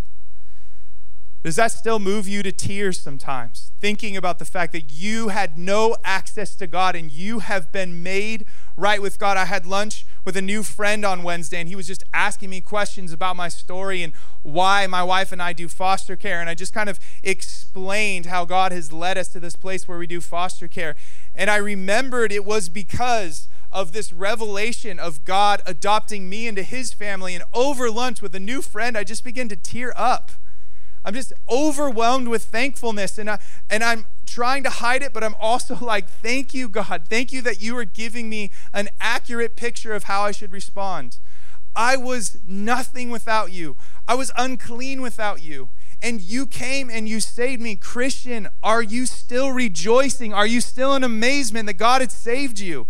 Does 1.49 1.57
that 1.57 1.73
still 1.73 1.99
move 1.99 2.29
you 2.29 2.43
to 2.43 2.53
tears 2.53 3.01
sometimes? 3.01 3.73
Thinking 3.81 4.19
about 4.19 4.39
the 4.39 4.45
fact 4.45 4.71
that 4.73 4.93
you 4.93 5.29
had 5.29 5.57
no 5.57 5.97
access 6.05 6.55
to 6.57 6.67
God 6.67 6.95
and 6.95 7.11
you 7.11 7.39
have 7.39 7.73
been 7.73 8.03
made 8.03 8.45
right 8.77 9.01
with 9.01 9.19
God. 9.19 9.39
I 9.39 9.47
had 9.47 9.65
lunch 9.65 10.05
with 10.27 10.37
a 10.37 10.43
new 10.43 10.63
friend 10.63 11.07
on 11.07 11.23
Wednesday, 11.23 11.59
and 11.59 11.67
he 11.67 11.75
was 11.75 11.87
just 11.87 12.05
asking 12.13 12.51
me 12.51 12.61
questions 12.61 13.15
about 13.15 13.35
my 13.35 13.49
story 13.49 14.03
and 14.03 14.13
why 14.43 14.87
my 14.87 15.03
wife 15.03 15.33
and 15.33 15.41
I 15.41 15.55
do 15.55 15.69
foster 15.69 16.17
care. 16.17 16.39
And 16.39 16.51
I 16.51 16.55
just 16.55 16.75
kind 16.75 16.91
of 16.91 17.01
explained 17.23 18.27
how 18.27 18.45
God 18.45 18.71
has 18.71 18.93
led 18.93 19.17
us 19.17 19.29
to 19.29 19.41
this 19.41 19.57
place 19.57 19.89
where 19.89 19.97
we 19.97 20.07
do 20.07 20.21
foster 20.21 20.69
care. 20.69 20.97
And 21.35 21.49
I 21.49 21.57
remembered 21.57 22.31
it 22.31 22.45
was 22.45 22.69
because 22.69 23.49
of 23.73 23.93
this 23.93 24.13
revelation 24.13 24.99
of 24.99 25.25
God 25.25 25.63
adopting 25.65 26.29
me 26.29 26.47
into 26.47 26.63
his 26.63 26.93
family. 26.93 27.35
And 27.35 27.45
over 27.55 27.91
lunch 27.91 28.21
with 28.21 28.35
a 28.35 28.39
new 28.39 28.61
friend, 28.61 28.99
I 28.99 29.05
just 29.05 29.25
began 29.25 29.49
to 29.49 29.57
tear 29.57 29.95
up. 29.97 30.33
I'm 31.09 31.15
just 31.15 31.33
overwhelmed 31.49 32.29
with 32.29 32.45
thankfulness. 32.45 33.17
And, 33.17 33.31
I, 33.31 33.39
and 33.71 33.83
I'm 33.83 34.05
trying 34.27 34.63
to 34.65 34.69
hide 34.69 35.03
it, 35.03 35.15
but 35.15 35.25
I'm 35.25 35.35
also 35.41 35.75
like, 35.81 36.07
thank 36.07 36.53
you, 36.53 36.69
God. 36.69 37.05
Thank 37.09 37.33
you 37.33 37.41
that 37.41 37.63
you 37.63 37.79
are 37.79 37.87
giving 37.87 38.29
me 38.29 38.51
an 38.75 38.91
accurate 39.01 39.57
picture 39.57 39.95
of 39.95 40.05
how 40.05 40.25
I 40.25 40.33
should 40.33 40.53
respond. 40.53 41.17
I 41.75 41.97
was 41.97 42.37
nothing 42.47 43.09
without 43.09 43.53
you, 43.53 43.75
I 44.07 44.17
was 44.17 44.31
unclean 44.37 45.01
without 45.01 45.43
you. 45.43 45.71
And 46.03 46.21
you 46.21 46.47
came 46.47 46.91
and 46.91 47.09
you 47.09 47.21
saved 47.21 47.61
me. 47.61 47.75
Christian, 47.75 48.49
are 48.63 48.83
you 48.83 49.05
still 49.07 49.51
rejoicing? 49.51 50.33
Are 50.33 50.47
you 50.47 50.61
still 50.61 50.95
in 50.95 51.03
amazement 51.03 51.67
that 51.67 51.75
God 51.75 52.03
had 52.03 52.13
saved 52.13 52.61
you? 52.61 52.87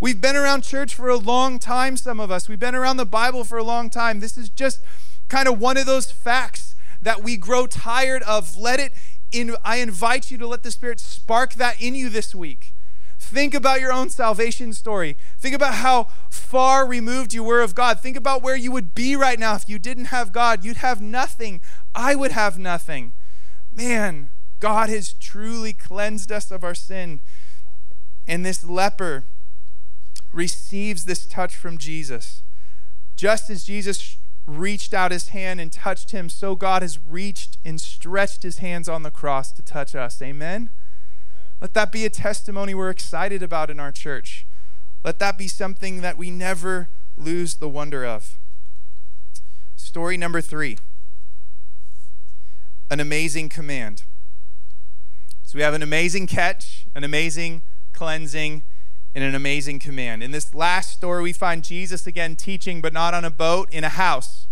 We've 0.00 0.20
been 0.20 0.36
around 0.36 0.62
church 0.62 0.94
for 0.94 1.08
a 1.08 1.16
long 1.16 1.58
time, 1.58 1.96
some 1.96 2.18
of 2.18 2.30
us. 2.30 2.48
We've 2.48 2.58
been 2.58 2.74
around 2.74 2.98
the 2.98 3.06
Bible 3.06 3.44
for 3.44 3.56
a 3.56 3.62
long 3.62 3.88
time. 3.88 4.20
This 4.20 4.36
is 4.36 4.50
just 4.50 4.82
kind 5.28 5.48
of 5.48 5.60
one 5.60 5.78
of 5.78 5.86
those 5.86 6.10
facts 6.10 6.71
that 7.02 7.22
we 7.22 7.36
grow 7.36 7.66
tired 7.66 8.22
of. 8.22 8.56
Let 8.56 8.80
it 8.80 8.92
in, 9.30 9.56
I 9.64 9.76
invite 9.76 10.30
you 10.30 10.38
to 10.38 10.46
let 10.46 10.62
the 10.62 10.70
Spirit 10.70 11.00
spark 11.00 11.54
that 11.54 11.82
in 11.82 11.94
you 11.94 12.08
this 12.08 12.34
week. 12.34 12.72
Think 13.18 13.54
about 13.54 13.80
your 13.80 13.92
own 13.92 14.10
salvation 14.10 14.72
story. 14.72 15.16
Think 15.38 15.54
about 15.54 15.74
how 15.74 16.08
far 16.28 16.86
removed 16.86 17.32
you 17.32 17.42
were 17.42 17.62
of 17.62 17.74
God. 17.74 18.00
Think 18.00 18.16
about 18.16 18.42
where 18.42 18.56
you 18.56 18.72
would 18.72 18.94
be 18.94 19.16
right 19.16 19.38
now 19.38 19.54
if 19.54 19.68
you 19.68 19.78
didn't 19.78 20.06
have 20.06 20.32
God. 20.32 20.64
You'd 20.64 20.78
have 20.78 21.00
nothing. 21.00 21.60
I 21.94 22.14
would 22.14 22.32
have 22.32 22.58
nothing. 22.58 23.12
Man, 23.72 24.28
God 24.60 24.88
has 24.90 25.14
truly 25.14 25.72
cleansed 25.72 26.30
us 26.30 26.50
of 26.50 26.62
our 26.62 26.74
sin. 26.74 27.20
And 28.26 28.44
this 28.44 28.64
leper 28.64 29.24
receives 30.32 31.04
this 31.04 31.24
touch 31.24 31.54
from 31.54 31.78
Jesus. 31.78 32.42
Just 33.16 33.48
as 33.50 33.64
Jesus 33.64 34.18
reached 34.46 34.92
out 34.92 35.12
his 35.12 35.28
hand 35.28 35.60
and 35.60 35.70
touched 35.70 36.10
him, 36.10 36.28
so 36.28 36.54
God 36.54 36.82
has 36.82 36.98
reached 37.08 37.58
and 37.64 37.80
stretched 37.80 38.42
his 38.42 38.58
hands 38.58 38.88
on 38.88 39.02
the 39.02 39.10
cross 39.10 39.52
to 39.52 39.62
touch 39.62 39.94
us. 39.94 40.20
Amen? 40.20 40.70
Let 41.60 41.74
that 41.74 41.92
be 41.92 42.04
a 42.04 42.10
testimony 42.10 42.74
we're 42.74 42.90
excited 42.90 43.42
about 43.42 43.70
in 43.70 43.78
our 43.78 43.92
church. 43.92 44.46
Let 45.04 45.18
that 45.20 45.38
be 45.38 45.48
something 45.48 46.00
that 46.00 46.18
we 46.18 46.30
never 46.30 46.88
lose 47.16 47.56
the 47.56 47.68
wonder 47.68 48.04
of. 48.04 48.38
Story 49.76 50.16
number 50.16 50.40
three 50.40 50.78
an 52.90 53.00
amazing 53.00 53.48
command. 53.48 54.02
So 55.42 55.56
we 55.56 55.62
have 55.62 55.72
an 55.72 55.82
amazing 55.82 56.26
catch, 56.26 56.86
an 56.94 57.04
amazing 57.04 57.62
cleansing, 57.92 58.64
in 59.14 59.22
an 59.22 59.34
amazing 59.34 59.78
command. 59.78 60.22
In 60.22 60.30
this 60.30 60.54
last 60.54 60.90
story, 60.90 61.22
we 61.22 61.32
find 61.32 61.62
Jesus 61.62 62.06
again 62.06 62.36
teaching, 62.36 62.80
but 62.80 62.92
not 62.92 63.14
on 63.14 63.24
a 63.24 63.30
boat, 63.30 63.68
in 63.72 63.84
a 63.84 63.90
house. 63.90 64.46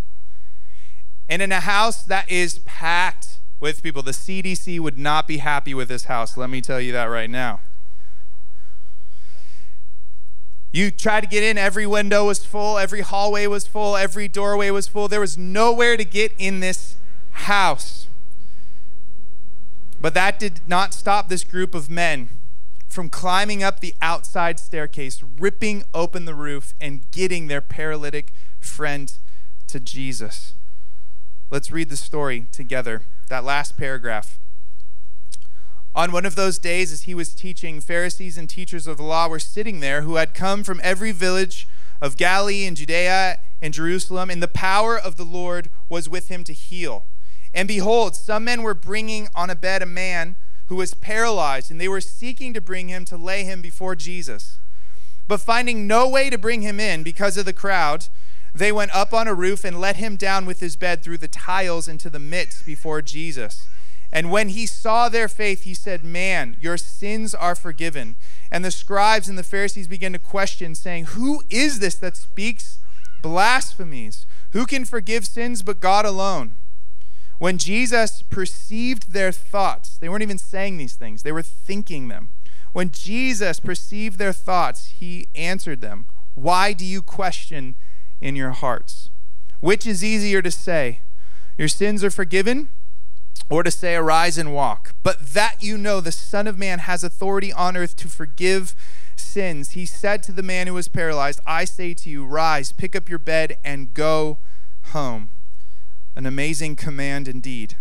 And 1.29 1.41
in 1.41 1.53
a 1.53 1.61
house 1.61 2.03
that 2.03 2.31
is 2.31 2.59
packed 2.61 3.39
with 3.61 3.83
people. 3.83 4.03
The 4.03 4.11
CDC 4.13 4.81
would 4.81 4.99
not 4.99 5.29
be 5.29 5.39
happy 5.39 5.75
with 5.75 5.89
this 5.89 6.05
house, 6.05 6.37
let 6.37 6.51
me 6.51 6.61
tell 6.61 6.81
you 6.81 6.93
that 6.93 7.05
right 7.05 7.31
now. 7.31 7.61
You 10.73 10.91
tried 10.91 11.23
to 11.23 11.27
get 11.27 11.43
in, 11.43 11.59
every 11.59 11.87
window 11.87 12.27
was 12.27 12.45
full, 12.45 12.79
every 12.79 13.01
hallway 13.01 13.47
was 13.47 13.67
full, 13.67 13.97
every 13.97 14.29
doorway 14.29 14.71
was 14.71 14.87
full. 14.87 15.09
There 15.09 15.21
was 15.21 15.37
nowhere 15.37 15.97
to 15.97 16.05
get 16.05 16.33
in 16.39 16.61
this 16.61 16.95
house. 17.33 18.07
But 20.01 20.15
that 20.15 20.39
did 20.39 20.61
not 20.67 20.95
stop 20.95 21.29
this 21.29 21.43
group 21.43 21.75
of 21.75 21.91
men 21.91 22.31
from 22.91 23.09
climbing 23.09 23.63
up 23.63 23.81
the 23.81 23.95
outside 24.03 24.59
staircase, 24.59 25.23
ripping 25.39 25.85
open 25.95 26.25
the 26.25 26.35
roof, 26.35 26.75
and 26.81 27.09
getting 27.13 27.47
their 27.47 27.61
paralytic 27.61 28.33
friend 28.59 29.13
to 29.69 29.79
Jesus. 29.79 30.55
Let's 31.51 31.71
read 31.71 31.89
the 31.89 31.97
story 31.97 32.47
together. 32.51 33.03
That 33.29 33.45
last 33.45 33.79
paragraph. 33.79 34.41
On 35.95 36.11
one 36.11 36.27
of 36.27 36.35
those 36.35 36.59
days, 36.59 36.93
as 36.93 37.03
he 37.03 37.15
was 37.15 37.33
teaching, 37.35 37.81
Pharisees 37.81 38.37
and 38.37 38.51
teachers 38.51 38.89
of 38.89 38.97
the 38.97 39.05
law 39.05 39.29
were 39.29 39.39
sitting 39.39 39.79
there 39.79 40.03
who 40.03 40.17
had 40.17 40.35
come 40.35 40.65
from 40.65 40.81
every 40.83 41.13
village 41.13 41.69
of 42.01 42.17
Galilee 42.17 42.67
and 42.67 42.77
Judea 42.77 43.39
and 43.63 43.73
Jerusalem, 43.73 44.31
and 44.31 44.43
the 44.43 44.49
power 44.49 44.99
of 44.99 45.17
the 45.17 45.25
Lord 45.25 45.71
was 45.89 46.09
with 46.09 46.29
him 46.29 46.43
to 46.45 46.53
heal. 46.53 47.07
And 47.55 47.69
behold, 47.69 48.17
some 48.17 48.45
men 48.45 48.63
were 48.63 48.75
bringing 48.75 49.29
on 49.35 49.51
a 49.51 49.57
bed 49.57 49.83
a 49.83 49.87
man 49.87 50.37
who 50.71 50.77
was 50.77 50.95
paralyzed, 50.95 51.69
and 51.69 51.81
they 51.81 51.89
were 51.89 52.01
seeking 52.01 52.55
to 52.55 52.61
bring 52.61 52.89
him 52.89 53.05
to 53.05 53.17
lay 53.17 53.43
him 53.43 53.61
before 53.61 53.97
Jesus. 53.97 54.57
But 55.27 55.41
finding 55.41 55.89
no 55.89 56.09
way 56.09 56.31
to 56.31 56.39
bring 56.39 56.63
him 56.63 56.79
in 56.79 57.03
because 57.03 57.37
of 57.37 57.45
the 57.45 57.53
crowd, 57.53 58.07
they 58.55 58.71
went 58.71 58.95
up 58.95 59.13
on 59.13 59.27
a 59.27 59.35
roof 59.35 59.65
and 59.65 59.81
let 59.81 59.97
him 59.97 60.15
down 60.15 60.47
with 60.47 60.61
his 60.61 60.77
bed 60.77 61.03
through 61.03 61.19
the 61.19 61.27
tiles 61.27 61.89
into 61.89 62.09
the 62.09 62.21
midst 62.21 62.65
before 62.65 63.03
Jesus. 63.03 63.67
And 64.13 64.31
when 64.31 64.51
he 64.51 64.65
saw 64.65 65.09
their 65.09 65.27
faith, 65.27 65.63
he 65.63 65.75
said, 65.75 66.05
Man, 66.05 66.57
your 66.61 66.77
sins 66.77 67.35
are 67.35 67.57
forgiven. 67.57 68.15
And 68.53 68.65
the 68.65 68.71
scribes 68.71 69.29
and 69.29 69.37
the 69.37 69.43
Pharisees 69.43 69.89
began 69.89 70.13
to 70.13 70.21
question, 70.21 70.77
saying, 70.77 71.07
Who 71.17 71.43
is 71.51 71.81
this 71.81 71.97
that 71.97 72.17
speaks 72.17 72.79
blasphemies? 73.23 74.25
Who 74.53 74.67
can 74.67 74.85
forgive 74.85 75.27
sins 75.27 75.63
but 75.63 75.81
God 75.81 76.07
alone? 76.07 76.53
When 77.41 77.57
Jesus 77.57 78.23
perceived 78.29 79.15
their 79.15 79.33
thoughts, 79.33 79.97
they 79.97 80.11
weren't 80.11 80.23
even 80.23 80.37
saying 80.37 80.77
these 80.77 80.93
things, 80.93 81.23
they 81.23 81.33
were 81.33 81.43
thinking 81.43 82.09
them. 82.09 82.35
When 82.75 82.91
Jesus 82.91 83.61
perceived 83.61 84.19
their 84.19 84.35
thoughts, 84.35 84.89
he 84.99 85.27
answered 85.35 85.81
them, 85.81 86.07
Why 86.35 86.75
do 86.75 86.85
you 86.85 87.01
question 87.01 87.77
in 88.21 88.37
your 88.37 88.51
hearts? 88.51 89.09
Which 89.61 89.87
is 89.87 90.05
easier 90.05 90.43
to 90.43 90.51
say, 90.51 91.01
Your 91.57 91.67
sins 91.67 92.05
are 92.05 92.11
forgiven, 92.11 92.69
or 93.49 93.63
to 93.63 93.71
say, 93.71 93.95
Arise 93.95 94.37
and 94.37 94.53
walk? 94.53 94.93
But 95.03 95.29
that 95.33 95.63
you 95.63 95.79
know 95.79 96.03
the 96.03 96.13
Son 96.13 96.47
of 96.47 96.59
Man 96.59 96.81
has 96.81 97.03
authority 97.03 97.55
on 97.55 97.75
earth 97.75 97.97
to 97.97 98.09
forgive 98.09 98.75
sins, 99.17 99.71
he 99.71 99.87
said 99.87 100.23
to 100.25 100.33
the 100.33 100.43
man 100.43 100.67
who 100.67 100.75
was 100.75 100.89
paralyzed, 100.89 101.41
I 101.47 101.65
say 101.65 101.95
to 101.95 102.11
you, 102.11 102.27
Rise, 102.27 102.71
pick 102.71 102.95
up 102.95 103.09
your 103.09 103.19
bed, 103.19 103.57
and 103.65 103.95
go 103.95 104.37
home 104.93 105.31
an 106.17 106.27
amazing 106.27 106.77
command 106.77 107.29
indeed. 107.29 107.77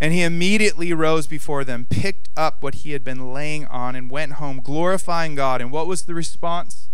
And 0.00 0.12
he 0.12 0.22
immediately 0.22 0.92
rose 0.92 1.26
before 1.26 1.64
them, 1.64 1.86
picked 1.88 2.28
up 2.36 2.62
what 2.62 2.76
he 2.76 2.92
had 2.92 3.02
been 3.02 3.32
laying 3.32 3.66
on, 3.66 3.96
and 3.96 4.10
went 4.10 4.34
home, 4.34 4.60
glorifying 4.62 5.34
God. 5.34 5.60
And 5.60 5.72
what 5.72 5.86
was 5.86 6.02
the 6.02 6.14
response? 6.14 6.88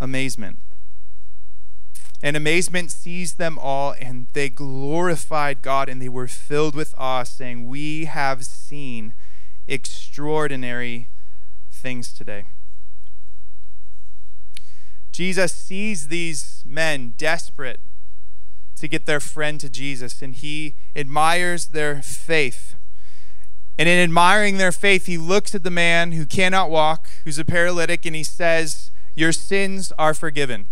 Amazement. 0.00 0.58
And 2.22 2.36
amazement 2.36 2.90
seized 2.90 3.38
them 3.38 3.58
all, 3.58 3.94
and 3.98 4.26
they 4.34 4.50
glorified 4.50 5.62
God, 5.62 5.88
and 5.88 6.02
they 6.02 6.08
were 6.08 6.28
filled 6.28 6.74
with 6.74 6.94
awe, 6.98 7.22
saying, 7.22 7.66
We 7.66 8.04
have 8.04 8.44
seen 8.44 9.14
extraordinary 9.66 11.08
things 11.70 12.12
today. 12.12 12.44
Jesus 15.12 15.52
sees 15.52 16.08
these 16.08 16.62
men 16.66 17.14
desperate 17.16 17.80
to 18.80 18.88
get 18.88 19.06
their 19.06 19.20
friend 19.20 19.60
to 19.60 19.68
Jesus, 19.68 20.22
and 20.22 20.34
he 20.34 20.74
admires 20.96 21.68
their 21.68 22.02
faith. 22.02 22.74
And 23.78 23.88
in 23.88 23.98
admiring 23.98 24.58
their 24.58 24.72
faith, 24.72 25.06
he 25.06 25.16
looks 25.16 25.54
at 25.54 25.62
the 25.62 25.70
man 25.70 26.12
who 26.12 26.26
cannot 26.26 26.70
walk, 26.70 27.08
who's 27.24 27.38
a 27.38 27.44
paralytic, 27.44 28.04
and 28.04 28.14
he 28.14 28.24
says, 28.24 28.90
Your 29.14 29.32
sins 29.32 29.92
are 29.98 30.12
forgiven. 30.12 30.66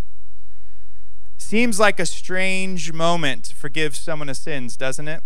Seems 1.39 1.81
like 1.81 1.99
a 1.99 2.05
strange 2.05 2.93
moment 2.93 3.45
to 3.45 3.55
forgive 3.55 3.97
someone 3.97 4.29
of 4.29 4.37
sins, 4.37 4.77
doesn't 4.77 5.09
it? 5.09 5.23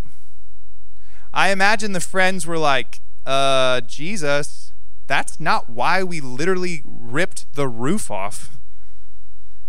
I 1.35 1.51
imagine 1.51 1.93
the 1.93 2.01
friends 2.01 2.47
were 2.47 2.59
like, 2.59 3.01
uh, 3.27 3.81
Jesus, 3.81 4.73
that's 5.07 5.41
not 5.41 5.69
why 5.71 6.03
we 6.03 6.21
literally 6.21 6.83
ripped 6.85 7.53
the 7.55 7.67
roof 7.67 8.11
off 8.11 8.59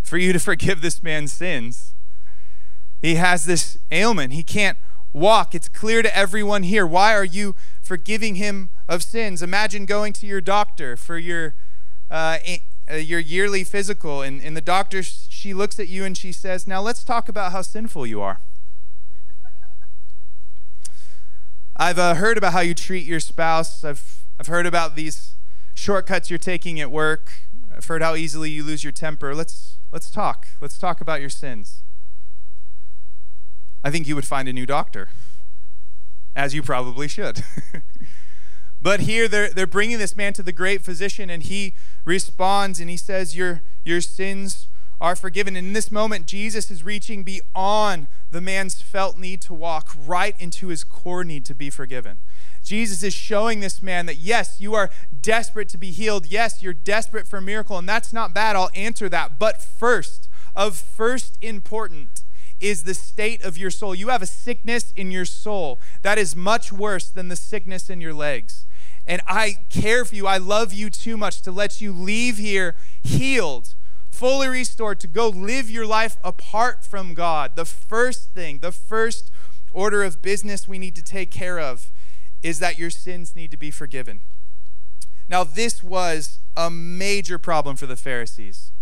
for 0.01 0.17
you 0.17 0.33
to 0.33 0.39
forgive 0.39 0.81
this 0.81 1.01
man's 1.01 1.31
sins. 1.31 1.92
He 3.03 3.15
has 3.15 3.43
this 3.43 3.77
ailment. 3.91 4.31
He 4.31 4.43
can't 4.43 4.77
walk. 5.11 5.53
It's 5.53 5.67
clear 5.67 6.01
to 6.01 6.17
everyone 6.17 6.63
here. 6.63 6.87
Why 6.87 7.13
are 7.13 7.25
you 7.25 7.53
forgiving 7.81 8.35
him 8.35 8.69
of 8.87 9.03
sins? 9.03 9.43
Imagine 9.43 9.85
going 9.85 10.13
to 10.13 10.25
your 10.25 10.39
doctor 10.39 10.95
for 10.95 11.17
your 11.17 11.53
uh, 12.09 12.37
uh, 12.89 12.95
your 12.95 13.19
yearly 13.19 13.65
physical, 13.65 14.21
and, 14.21 14.41
and 14.41 14.55
the 14.55 14.61
doctor 14.61 15.03
she 15.03 15.53
looks 15.53 15.81
at 15.81 15.89
you 15.89 16.05
and 16.05 16.17
she 16.17 16.31
says, 16.31 16.65
"Now 16.65 16.81
let's 16.81 17.03
talk 17.03 17.27
about 17.27 17.51
how 17.51 17.61
sinful 17.61 18.07
you 18.07 18.21
are." 18.21 18.39
I've 21.75 21.99
uh, 21.99 22.15
heard 22.15 22.37
about 22.37 22.53
how 22.53 22.61
you 22.61 22.73
treat 22.73 23.05
your 23.05 23.19
spouse. 23.19 23.83
I've 23.83 24.23
I've 24.39 24.47
heard 24.47 24.65
about 24.65 24.95
these 24.95 25.35
shortcuts 25.73 26.29
you're 26.29 26.39
taking 26.39 26.79
at 26.79 26.89
work. 26.89 27.33
I've 27.75 27.85
heard 27.85 28.01
how 28.01 28.15
easily 28.15 28.49
you 28.51 28.63
lose 28.63 28.85
your 28.85 28.93
temper. 28.93 29.35
Let's 29.35 29.77
let's 29.91 30.09
talk. 30.09 30.47
Let's 30.61 30.77
talk 30.77 31.01
about 31.01 31.19
your 31.19 31.29
sins. 31.29 31.83
I 33.83 33.91
think 33.91 34.07
you 34.07 34.15
would 34.15 34.25
find 34.25 34.47
a 34.47 34.53
new 34.53 34.65
doctor, 34.65 35.09
as 36.35 36.53
you 36.53 36.63
probably 36.63 37.07
should. 37.07 37.43
but 38.81 39.01
here 39.01 39.27
they're, 39.27 39.49
they're 39.49 39.67
bringing 39.67 39.99
this 39.99 40.15
man 40.15 40.33
to 40.33 40.43
the 40.43 40.53
great 40.53 40.83
physician, 40.83 41.29
and 41.29 41.43
he 41.43 41.73
responds 42.05 42.79
and 42.79 42.89
he 42.89 42.97
says, 42.97 43.35
Your, 43.35 43.61
your 43.83 44.01
sins 44.01 44.67
are 45.01 45.15
forgiven. 45.17 45.57
And 45.57 45.67
in 45.67 45.73
this 45.73 45.91
moment, 45.91 46.27
Jesus 46.27 46.71
is 46.71 46.81
reaching 46.81 47.23
beyond 47.23 48.07
the 48.31 48.39
man's 48.39 48.81
felt 48.81 49.17
need 49.17 49.41
to 49.41 49.53
walk 49.53 49.93
right 50.05 50.35
into 50.39 50.69
his 50.69 50.85
core 50.85 51.25
need 51.25 51.43
to 51.45 51.53
be 51.53 51.69
forgiven. 51.69 52.19
Jesus 52.63 53.03
is 53.03 53.13
showing 53.13 53.59
this 53.59 53.83
man 53.83 54.05
that 54.05 54.17
yes, 54.17 54.61
you 54.61 54.73
are 54.73 54.89
desperate 55.21 55.67
to 55.69 55.77
be 55.77 55.91
healed. 55.91 56.27
Yes, 56.27 56.63
you're 56.63 56.73
desperate 56.73 57.27
for 57.27 57.37
a 57.37 57.41
miracle, 57.41 57.77
and 57.77 57.87
that's 57.87 58.13
not 58.13 58.33
bad. 58.33 58.55
I'll 58.55 58.69
answer 58.73 59.09
that. 59.09 59.37
But 59.37 59.61
first, 59.61 60.29
of 60.55 60.77
first 60.77 61.37
importance, 61.41 62.23
is 62.59 62.83
the 62.83 62.93
state 62.93 63.43
of 63.43 63.57
your 63.57 63.69
soul. 63.69 63.93
You 63.93 64.09
have 64.09 64.21
a 64.21 64.27
sickness 64.27 64.91
in 64.95 65.11
your 65.11 65.25
soul 65.25 65.79
that 66.01 66.17
is 66.17 66.35
much 66.35 66.71
worse 66.71 67.09
than 67.09 67.27
the 67.27 67.35
sickness 67.35 67.89
in 67.89 68.01
your 68.01 68.13
legs. 68.13 68.65
And 69.05 69.21
I 69.27 69.59
care 69.69 70.05
for 70.05 70.15
you. 70.15 70.27
I 70.27 70.37
love 70.37 70.73
you 70.73 70.89
too 70.89 71.17
much 71.17 71.41
to 71.41 71.51
let 71.51 71.81
you 71.81 71.91
leave 71.91 72.37
here 72.37 72.75
healed, 73.03 73.75
fully 74.09 74.47
restored, 74.47 74.99
to 75.01 75.07
go 75.07 75.27
live 75.27 75.69
your 75.69 75.85
life 75.85 76.17
apart 76.23 76.85
from 76.85 77.13
God. 77.13 77.55
The 77.55 77.65
first 77.65 78.33
thing, 78.33 78.59
the 78.59 78.71
first 78.71 79.29
order 79.73 80.03
of 80.03 80.21
business 80.21 80.67
we 80.67 80.79
need 80.79 80.95
to 80.95 81.03
take 81.03 81.31
care 81.31 81.59
of 81.59 81.91
is 82.41 82.59
that 82.59 82.77
your 82.77 82.89
sins 82.89 83.35
need 83.35 83.51
to 83.51 83.57
be 83.57 83.71
forgiven. 83.71 84.21
Now, 85.27 85.43
this 85.43 85.83
was 85.83 86.39
a 86.55 86.69
major 86.69 87.37
problem 87.37 87.75
for 87.75 87.85
the 87.85 87.95
Pharisees 87.95 88.72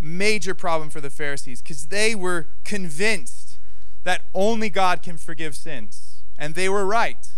major 0.00 0.54
problem 0.54 0.90
for 0.90 1.00
the 1.00 1.10
Pharisees 1.10 1.62
because 1.62 1.86
they 1.88 2.14
were 2.14 2.48
convinced 2.64 3.58
that 4.04 4.22
only 4.34 4.70
God 4.70 5.02
can 5.02 5.16
forgive 5.16 5.56
sins. 5.56 6.22
And 6.38 6.54
they 6.54 6.68
were 6.68 6.84
right. 6.84 7.28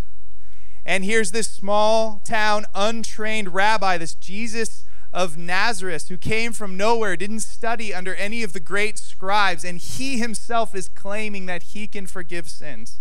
And 0.84 1.04
here's 1.04 1.32
this 1.32 1.48
small 1.48 2.20
town, 2.24 2.64
untrained 2.74 3.54
rabbi, 3.54 3.98
this 3.98 4.14
Jesus 4.14 4.84
of 5.12 5.36
Nazareth, 5.36 6.08
who 6.08 6.16
came 6.16 6.52
from 6.52 6.76
nowhere, 6.76 7.16
didn't 7.16 7.40
study 7.40 7.94
under 7.94 8.14
any 8.16 8.42
of 8.42 8.52
the 8.52 8.60
great 8.60 8.98
scribes, 8.98 9.64
and 9.64 9.78
he 9.78 10.18
himself 10.18 10.74
is 10.74 10.88
claiming 10.88 11.46
that 11.46 11.62
he 11.62 11.86
can 11.86 12.06
forgive 12.06 12.48
sins. 12.48 12.98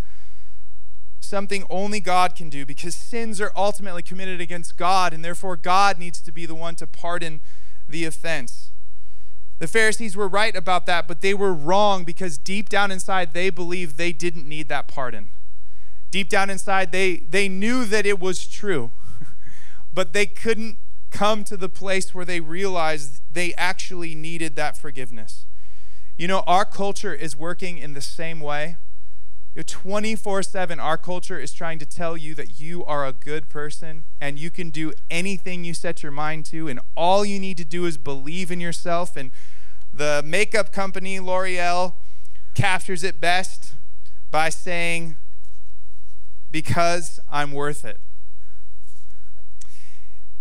Something 1.20 1.65
only 1.70 2.00
God 2.00 2.36
can 2.36 2.50
do 2.50 2.65
because 2.65 2.96
sins 2.96 3.41
are 3.41 3.52
ultimately 3.56 4.02
committed 4.02 4.39
against 4.39 4.78
God, 4.78 5.13
and 5.13 5.26
therefore 5.26 5.58
God 5.58 6.00
needs 6.00 6.22
to 6.22 6.32
be 6.32 6.46
the 6.46 6.56
one 6.56 6.76
to 6.76 6.88
pardon 6.88 7.41
the 7.88 8.06
offense. 8.06 8.70
The 9.60 9.68
Pharisees 9.68 10.18
were 10.18 10.28
right 10.28 10.56
about 10.56 10.86
that, 10.86 11.08
but 11.08 11.22
they 11.22 11.34
were 11.34 11.54
wrong 11.54 12.04
because 12.04 12.38
deep 12.38 12.68
down 12.68 12.91
inside 12.91 13.34
they 13.34 13.50
believed 13.50 13.98
they 13.98 14.12
didn't 14.12 14.48
need 14.48 14.68
that 14.70 14.88
pardon. 14.88 15.30
Deep 16.12 16.30
down 16.30 16.50
inside 16.50 16.91
they, 16.91 17.18
they 17.18 17.48
knew 17.48 17.86
that 17.86 18.06
it 18.06 18.20
was 18.20 18.48
true, 18.48 18.91
but 19.94 20.13
they 20.13 20.26
couldn't 20.26 20.78
come 21.10 21.46
to 21.46 21.56
the 21.56 21.70
place 21.70 22.13
where 22.13 22.26
they 22.26 22.41
realized 22.41 23.22
they 23.32 23.54
actually 23.54 24.13
needed 24.13 24.58
that 24.58 24.78
forgiveness. 24.78 25.46
You 26.18 26.28
know, 26.28 26.44
our 26.46 26.65
culture 26.65 27.13
is 27.13 27.36
working 27.36 27.78
in 27.78 27.94
the 27.94 28.02
same 28.02 28.41
way. 28.41 28.78
24 29.63 30.44
7, 30.44 30.80
our 30.82 30.98
culture 30.98 31.39
is 31.39 31.54
trying 31.54 31.80
to 31.80 31.86
tell 31.86 32.18
you 32.18 32.36
that 32.36 32.60
you 32.60 32.84
are 32.84 33.06
a 33.06 33.13
good 33.13 33.48
person 33.48 34.04
and 34.20 34.38
you 34.38 34.50
can 34.50 34.70
do 34.70 34.91
anything 35.10 35.63
you 35.63 35.74
set 35.74 36.04
your 36.04 36.12
mind 36.12 36.44
to, 36.46 36.68
and 36.68 36.82
all 36.96 37.24
you 37.24 37.39
need 37.39 37.56
to 37.58 37.65
do 37.65 37.86
is 37.86 37.98
believe 37.98 38.52
in 38.52 38.60
yourself. 38.60 39.15
And 39.15 39.32
the 39.94 40.22
makeup 40.26 40.74
company, 40.74 41.22
L'Oreal, 41.22 41.94
captures 42.54 43.04
it 43.04 43.22
best 43.22 43.76
by 44.30 44.50
saying, 44.50 45.15
Because 46.52 47.22
I'm 47.32 47.54
worth 47.54 47.86
it. 47.86 48.00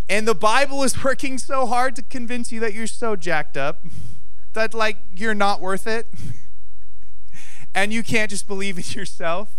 And 0.08 0.26
the 0.26 0.34
Bible 0.34 0.82
is 0.82 1.04
working 1.04 1.38
so 1.38 1.66
hard 1.66 1.94
to 1.96 2.02
convince 2.02 2.50
you 2.50 2.58
that 2.60 2.74
you're 2.74 2.88
so 2.88 3.14
jacked 3.14 3.56
up 3.56 3.84
that, 4.54 4.74
like, 4.74 4.98
you're 5.14 5.34
not 5.34 5.60
worth 5.60 5.86
it 5.86 6.08
and 7.74 7.92
you 7.92 8.02
can't 8.02 8.30
just 8.30 8.46
believe 8.46 8.78
in 8.78 8.84
yourself. 8.98 9.50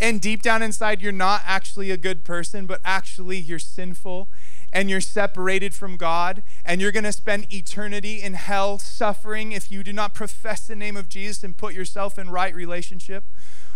And 0.00 0.20
deep 0.20 0.42
down 0.42 0.62
inside, 0.62 1.00
you're 1.00 1.12
not 1.12 1.42
actually 1.46 1.90
a 1.90 1.96
good 1.96 2.24
person, 2.24 2.66
but 2.66 2.80
actually 2.84 3.38
you're 3.38 3.58
sinful 3.58 4.28
and 4.72 4.90
you're 4.90 5.00
separated 5.00 5.72
from 5.72 5.96
God, 5.96 6.42
and 6.64 6.80
you're 6.80 6.90
going 6.90 7.04
to 7.04 7.12
spend 7.12 7.46
eternity 7.54 8.20
in 8.20 8.34
hell 8.34 8.76
suffering 8.76 9.52
if 9.52 9.70
you 9.70 9.84
do 9.84 9.92
not 9.92 10.14
profess 10.14 10.66
the 10.66 10.74
name 10.74 10.96
of 10.96 11.08
Jesus 11.08 11.44
and 11.44 11.56
put 11.56 11.74
yourself 11.74 12.18
in 12.18 12.28
right 12.28 12.52
relationship. 12.52 13.22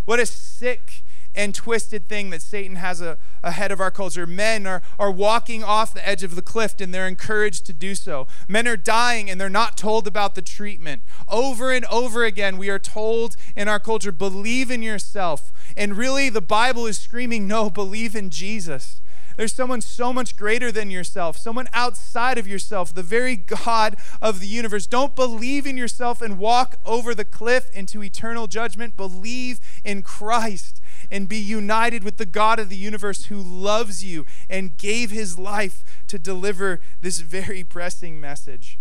What 0.07 0.19
a 0.19 0.27
sick 0.27 1.05
and 1.39 1.55
twisted 1.55 2.09
thing 2.09 2.31
that 2.31 2.43
Satan 2.43 2.77
has 2.77 3.01
a, 3.01 3.17
ahead 3.45 3.71
of 3.71 3.81
our 3.81 3.93
culture. 3.93 4.27
Men 4.27 4.67
are, 4.67 4.83
are 4.99 5.11
walking 5.11 5.63
off 5.63 5.95
the 5.95 6.07
edge 6.07 6.25
of 6.25 6.35
the 6.35 6.43
cliff 6.43 6.75
and 6.81 6.93
they're 6.93 7.07
encouraged 7.07 7.65
to 7.67 7.73
do 7.73 7.95
so. 7.95 8.27
Men 8.49 8.67
are 8.67 8.77
dying 8.77 9.31
and 9.31 9.41
they're 9.41 9.49
not 9.49 9.79
told 9.79 10.09
about 10.09 10.35
the 10.35 10.43
treatment. 10.43 11.03
Over 11.29 11.71
and 11.71 11.85
over 11.85 12.25
again, 12.25 12.59
we 12.59 12.69
are 12.71 12.81
told 12.81 13.37
in 13.55 13.69
our 13.69 13.79
culture, 13.79 14.11
believe 14.11 14.69
in 14.69 14.83
yourself. 14.83 15.53
And 15.77 15.97
really, 15.97 16.29
the 16.29 16.41
Bible 16.41 16.87
is 16.87 16.99
screaming, 16.99 17.47
no, 17.47 17.71
believe 17.71 18.17
in 18.17 18.31
Jesus. 18.31 19.01
There's 19.37 19.53
someone 19.53 19.81
so 19.81 20.13
much 20.13 20.37
greater 20.37 20.73
than 20.73 20.91
yourself, 20.91 21.37
someone 21.37 21.69
outside 21.73 22.39
of 22.39 22.49
yourself, 22.49 22.93
the 22.93 23.05
very 23.05 23.37
God 23.37 23.95
of 24.21 24.41
the 24.41 24.49
universe. 24.49 24.89
Don't 24.89 25.15
believe 25.15 25.65
in 25.65 25.77
yourself 25.77 26.21
and 26.21 26.39
walk 26.39 26.81
over 26.85 27.15
the 27.15 27.25
cliff 27.25 27.71
into 27.73 28.03
eternal 28.03 28.49
judgment. 28.49 28.97
Believe 28.97 29.61
in 29.85 30.03
Christ 30.03 30.81
and 31.11 31.29
be 31.29 31.39
united 31.39 32.05
with 32.05 32.17
the 32.17 32.27
God 32.27 32.59
of 32.59 32.69
the 32.69 32.77
universe 32.77 33.27
who 33.27 33.41
loves 33.41 34.05
you 34.05 34.27
and 34.49 34.77
gave 34.77 35.11
his 35.11 35.39
life 35.39 35.83
to 36.09 36.19
deliver 36.19 36.81
this 37.01 37.21
very 37.21 37.65
pressing 37.65 38.21
message. 38.21 38.79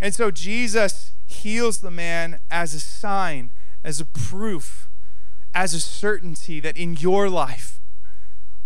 And 0.00 0.14
so 0.14 0.30
Jesus 0.30 1.12
heals 1.26 1.78
the 1.78 1.90
man 1.90 2.40
as 2.50 2.74
a 2.74 2.80
sign, 2.80 3.50
as 3.84 4.00
a 4.00 4.04
proof, 4.04 4.88
as 5.54 5.74
a 5.74 5.80
certainty 5.80 6.60
that 6.60 6.76
in 6.76 6.94
your 6.94 7.28
life, 7.28 7.80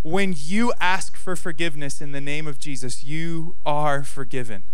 when 0.02 0.35
you 0.37 0.72
ask 0.80 1.16
for 1.16 1.37
forgiveness 1.37 2.00
in 2.00 2.12
the 2.12 2.20
name 2.20 2.46
of 2.46 2.58
Jesus, 2.58 3.04
you 3.04 3.56
are 3.64 4.02
forgiven. 4.02 4.64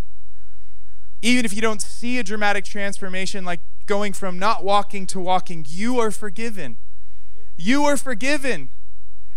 Even 1.21 1.45
if 1.45 1.53
you 1.53 1.61
don't 1.61 1.83
see 1.83 2.19
a 2.19 2.23
dramatic 2.23 2.65
transformation 2.65 3.45
like 3.45 3.61
going 3.87 4.13
from 4.13 4.39
not 4.39 4.65
walking 4.65 5.07
to 5.07 5.21
walking, 5.21 5.67
you 5.69 5.99
are 5.99 6.11
forgiven. 6.11 6.77
You 7.59 7.85
are 7.85 7.97
forgiven. 7.97 8.69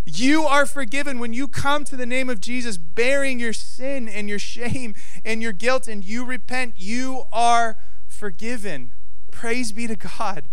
You 0.06 0.44
are 0.44 0.64
forgiven 0.64 1.18
when 1.18 1.32
you 1.32 1.48
come 1.48 1.82
to 1.84 1.96
the 1.96 2.06
name 2.06 2.30
of 2.30 2.40
Jesus, 2.40 2.76
bearing 2.76 3.40
your 3.40 3.52
sin 3.52 4.08
and 4.08 4.28
your 4.28 4.38
shame 4.38 4.94
and 5.24 5.42
your 5.42 5.52
guilt, 5.52 5.88
and 5.88 6.04
you 6.04 6.24
repent. 6.24 6.74
You 6.76 7.24
are 7.32 7.76
forgiven. 8.06 8.92
Praise 9.32 9.72
be 9.72 9.88
to 9.88 9.96
God. 9.96 10.44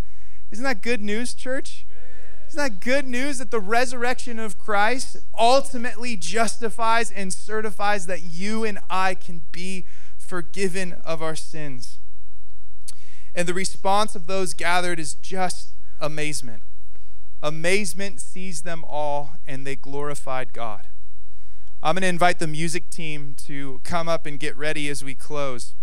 Isn't 0.50 0.64
that 0.64 0.82
good 0.82 1.02
news, 1.02 1.36
church? 1.36 1.86
Isn't 2.48 2.58
that 2.58 2.80
good 2.80 3.08
news 3.08 3.38
that 3.38 3.52
the 3.52 3.60
resurrection 3.60 4.40
of 4.40 4.58
Christ 4.58 5.18
ultimately 5.38 6.16
justifies 6.16 7.12
and 7.12 7.32
certifies 7.32 8.08
that 8.08 8.24
you 8.24 8.64
and 8.64 8.80
I 8.90 9.14
can 9.14 9.44
be 9.52 9.86
forgiven 10.18 10.94
of 11.06 11.22
our 11.22 11.36
sins? 11.36 12.00
And 13.36 13.48
the 13.48 13.54
response 13.54 14.16
of 14.16 14.26
those 14.26 14.56
gathered 14.56 15.00
is 15.00 15.14
just 15.14 15.74
amazement 16.02 16.64
Amazement 17.42 18.20
seized 18.20 18.66
them 18.66 18.84
all, 18.88 19.34
and 19.48 19.66
they 19.66 19.76
glorified 19.76 20.54
God. 20.54 20.88
I'm 21.82 21.96
going 21.96 22.02
to 22.02 22.08
invite 22.08 22.40
the 22.40 22.48
music 22.48 22.90
team 22.90 23.34
to 23.46 23.80
come 23.84 24.10
up 24.10 24.26
and 24.26 24.38
get 24.40 24.58
ready 24.58 24.90
as 24.90 25.04
we 25.04 25.16
close. 25.16 25.76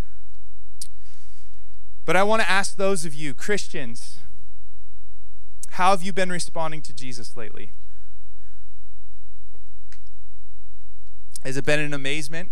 But 2.05 2.17
I 2.17 2.23
want 2.23 2.43
to 2.43 2.51
ask 2.51 2.77
those 2.77 3.05
of 3.05 3.15
you, 3.15 3.33
Christians, 3.33 4.19
how 5.71 5.91
have 5.91 6.03
you 6.03 6.13
been 6.13 6.31
responding 6.31 6.83
to 6.83 6.93
Jesus 6.93 7.37
lately? 7.37 7.73
Has 11.43 11.57
it 11.57 11.65
been 11.65 11.81
an 11.81 11.95
amazement? 11.95 12.51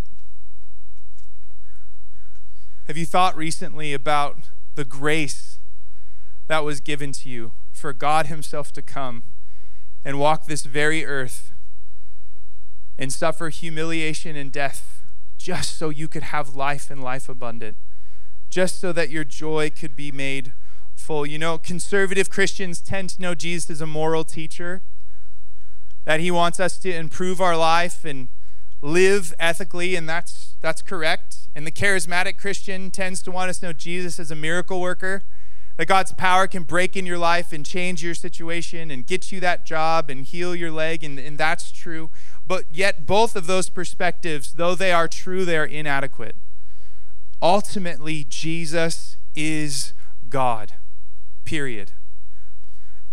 Have 2.86 2.96
you 2.96 3.06
thought 3.06 3.36
recently 3.36 3.92
about 3.92 4.50
the 4.74 4.84
grace 4.84 5.58
that 6.46 6.64
was 6.64 6.80
given 6.80 7.12
to 7.12 7.28
you 7.28 7.52
for 7.72 7.92
God 7.92 8.26
Himself 8.26 8.72
to 8.72 8.83
come 8.83 9.22
and 10.04 10.18
walk 10.18 10.46
this 10.46 10.64
very 10.64 11.04
earth 11.04 11.52
and 12.98 13.12
suffer 13.12 13.48
humiliation 13.48 14.37
and 14.37 14.52
death 14.52 15.02
just 15.38 15.76
so 15.76 15.88
you 15.88 16.09
could 16.09 16.22
have 16.24 16.54
life 16.54 16.90
and 16.90 17.02
life 17.02 17.28
abundant, 17.28 17.76
just 18.48 18.80
so 18.80 18.92
that 18.92 19.11
your 19.11 19.24
joy 19.24 19.70
could 19.70 19.96
be 19.96 20.12
made 20.12 20.52
full. 20.94 21.26
You 21.26 21.38
know, 21.38 21.59
conservative 21.59 22.30
Christians 22.30 22.80
tend 22.80 23.11
to 23.11 23.22
know 23.22 23.35
Jesus 23.35 23.70
as 23.70 23.80
a 23.80 23.87
moral 23.87 24.24
teacher, 24.24 24.83
that 26.04 26.20
he 26.20 26.30
wants 26.30 26.61
us 26.61 26.78
to 26.78 26.94
improve 26.94 27.40
our 27.40 27.57
life 27.57 28.04
and 28.04 28.28
live 28.80 29.35
ethically, 29.38 29.96
and 29.96 30.09
that's, 30.09 30.54
that's 30.61 30.83
correct. 30.83 31.48
And 31.54 31.66
the 31.66 31.72
charismatic 31.72 32.38
Christian 32.38 32.90
tends 32.90 33.22
to 33.22 33.30
want 33.30 33.50
us 33.50 33.59
to 33.61 33.66
know 33.66 33.72
Jesus 33.72 34.20
as 34.20 34.30
a 34.30 34.35
miracle 34.35 34.80
worker 34.80 35.22
that 35.76 35.87
God's 35.87 36.12
power 36.12 36.46
can 36.46 36.62
break 36.62 36.96
in 36.96 37.04
your 37.04 37.18
life 37.18 37.52
and 37.52 37.66
change 37.66 38.02
your 38.02 38.14
situation 38.14 38.90
and 38.90 39.06
get 39.06 39.32
you 39.32 39.40
that 39.40 39.66
job 39.66 40.08
and 40.08 40.24
heal 40.24 40.54
your 40.54 40.70
leg, 40.70 41.02
and, 41.02 41.18
and 41.18 41.37
that's 41.37 41.72
true. 41.72 42.10
But 42.46 42.64
yet, 42.72 43.06
both 43.06 43.34
of 43.34 43.46
those 43.46 43.68
perspectives, 43.68 44.54
though 44.54 44.74
they 44.74 44.92
are 44.92 45.08
true, 45.08 45.44
they 45.44 45.56
are 45.56 45.64
inadequate. 45.64 46.37
Ultimately, 47.42 48.24
Jesus 48.28 49.16
is 49.34 49.92
God, 50.28 50.74
period. 51.44 51.92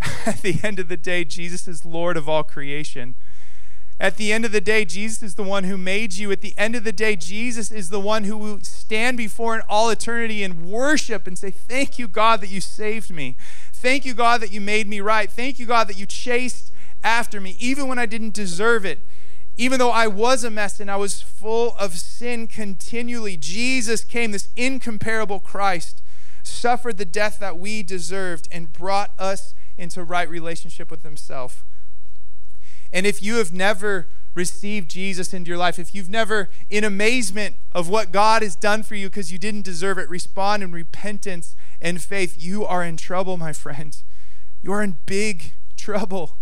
At 0.25 0.41
the 0.41 0.59
end 0.63 0.79
of 0.79 0.87
the 0.87 0.97
day, 0.97 1.23
Jesus 1.23 1.67
is 1.67 1.85
Lord 1.85 2.17
of 2.17 2.29
all 2.29 2.43
creation. 2.43 3.15
At 4.01 4.17
the 4.17 4.33
end 4.33 4.45
of 4.45 4.51
the 4.51 4.59
day, 4.59 4.83
Jesus 4.83 5.21
is 5.21 5.35
the 5.35 5.43
one 5.43 5.65
who 5.65 5.77
made 5.77 6.13
you. 6.13 6.31
At 6.31 6.41
the 6.41 6.55
end 6.57 6.75
of 6.75 6.83
the 6.83 6.91
day, 6.91 7.15
Jesus 7.15 7.69
is 7.69 7.91
the 7.91 7.99
one 7.99 8.23
who 8.23 8.35
will 8.35 8.59
stand 8.61 9.15
before 9.15 9.53
in 9.53 9.61
all 9.69 9.91
eternity 9.91 10.41
and 10.41 10.65
worship 10.65 11.27
and 11.27 11.37
say, 11.37 11.51
Thank 11.51 11.99
you, 11.99 12.07
God, 12.07 12.41
that 12.41 12.49
you 12.49 12.61
saved 12.61 13.11
me. 13.11 13.37
Thank 13.71 14.03
you, 14.03 14.15
God, 14.15 14.41
that 14.41 14.51
you 14.51 14.59
made 14.59 14.87
me 14.87 15.01
right. 15.01 15.29
Thank 15.29 15.59
you, 15.59 15.67
God, 15.67 15.87
that 15.87 15.99
you 15.99 16.07
chased 16.07 16.71
after 17.03 17.39
me, 17.39 17.55
even 17.59 17.87
when 17.87 17.99
I 17.99 18.07
didn't 18.07 18.33
deserve 18.33 18.85
it. 18.85 19.01
Even 19.55 19.77
though 19.77 19.91
I 19.91 20.07
was 20.07 20.43
a 20.43 20.49
mess 20.49 20.79
and 20.79 20.89
I 20.89 20.95
was 20.95 21.21
full 21.21 21.75
of 21.79 21.99
sin 21.99 22.47
continually, 22.47 23.37
Jesus 23.37 24.03
came, 24.03 24.31
this 24.31 24.49
incomparable 24.55 25.39
Christ, 25.39 26.01
suffered 26.41 26.97
the 26.97 27.05
death 27.05 27.37
that 27.37 27.59
we 27.59 27.83
deserved, 27.83 28.47
and 28.51 28.73
brought 28.73 29.11
us 29.19 29.53
into 29.77 30.03
right 30.03 30.27
relationship 30.27 30.89
with 30.89 31.03
Himself. 31.03 31.63
And 32.93 33.05
if 33.05 33.21
you 33.21 33.35
have 33.35 33.53
never 33.53 34.07
received 34.33 34.89
Jesus 34.89 35.33
into 35.33 35.49
your 35.49 35.57
life, 35.57 35.77
if 35.77 35.93
you've 35.93 36.09
never, 36.09 36.49
in 36.69 36.83
amazement 36.83 37.55
of 37.73 37.89
what 37.89 38.11
God 38.11 38.41
has 38.41 38.55
done 38.55 38.83
for 38.83 38.95
you 38.95 39.09
because 39.09 39.31
you 39.31 39.37
didn't 39.37 39.63
deserve 39.63 39.97
it, 39.97 40.09
respond 40.09 40.63
in 40.63 40.71
repentance 40.71 41.55
and 41.81 42.01
faith, 42.01 42.35
you 42.39 42.65
are 42.65 42.83
in 42.83 42.97
trouble, 42.97 43.37
my 43.37 43.53
friends. 43.53 44.03
You 44.61 44.71
are 44.73 44.83
in 44.83 44.97
big 45.05 45.53
trouble. 45.75 46.37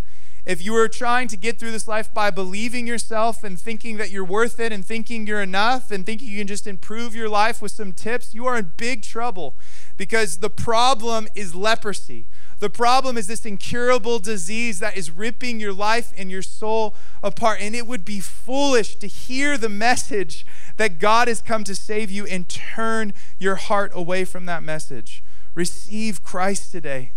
If 0.46 0.62
you 0.64 0.74
are 0.76 0.88
trying 0.88 1.28
to 1.28 1.36
get 1.36 1.58
through 1.58 1.72
this 1.72 1.86
life 1.86 2.12
by 2.12 2.30
believing 2.30 2.86
yourself 2.86 3.44
and 3.44 3.60
thinking 3.60 3.98
that 3.98 4.10
you're 4.10 4.24
worth 4.24 4.58
it 4.58 4.72
and 4.72 4.84
thinking 4.84 5.26
you're 5.26 5.42
enough 5.42 5.90
and 5.90 6.06
thinking 6.06 6.28
you 6.28 6.38
can 6.38 6.46
just 6.46 6.66
improve 6.66 7.14
your 7.14 7.28
life 7.28 7.60
with 7.60 7.72
some 7.72 7.92
tips, 7.92 8.34
you 8.34 8.46
are 8.46 8.56
in 8.56 8.72
big 8.76 9.02
trouble 9.02 9.54
because 9.96 10.38
the 10.38 10.50
problem 10.50 11.28
is 11.34 11.54
leprosy. 11.54 12.26
The 12.60 12.70
problem 12.70 13.16
is 13.16 13.26
this 13.26 13.46
incurable 13.46 14.18
disease 14.18 14.78
that 14.80 14.96
is 14.96 15.10
ripping 15.10 15.60
your 15.60 15.72
life 15.72 16.12
and 16.16 16.30
your 16.30 16.42
soul 16.42 16.94
apart. 17.22 17.58
And 17.60 17.74
it 17.74 17.86
would 17.86 18.04
be 18.04 18.20
foolish 18.20 18.96
to 18.96 19.06
hear 19.06 19.56
the 19.56 19.70
message 19.70 20.46
that 20.76 20.98
God 20.98 21.26
has 21.26 21.40
come 21.40 21.64
to 21.64 21.74
save 21.74 22.10
you 22.10 22.26
and 22.26 22.48
turn 22.48 23.14
your 23.38 23.56
heart 23.56 23.92
away 23.94 24.26
from 24.26 24.44
that 24.46 24.62
message. 24.62 25.24
Receive 25.54 26.22
Christ 26.22 26.70
today. 26.70 27.12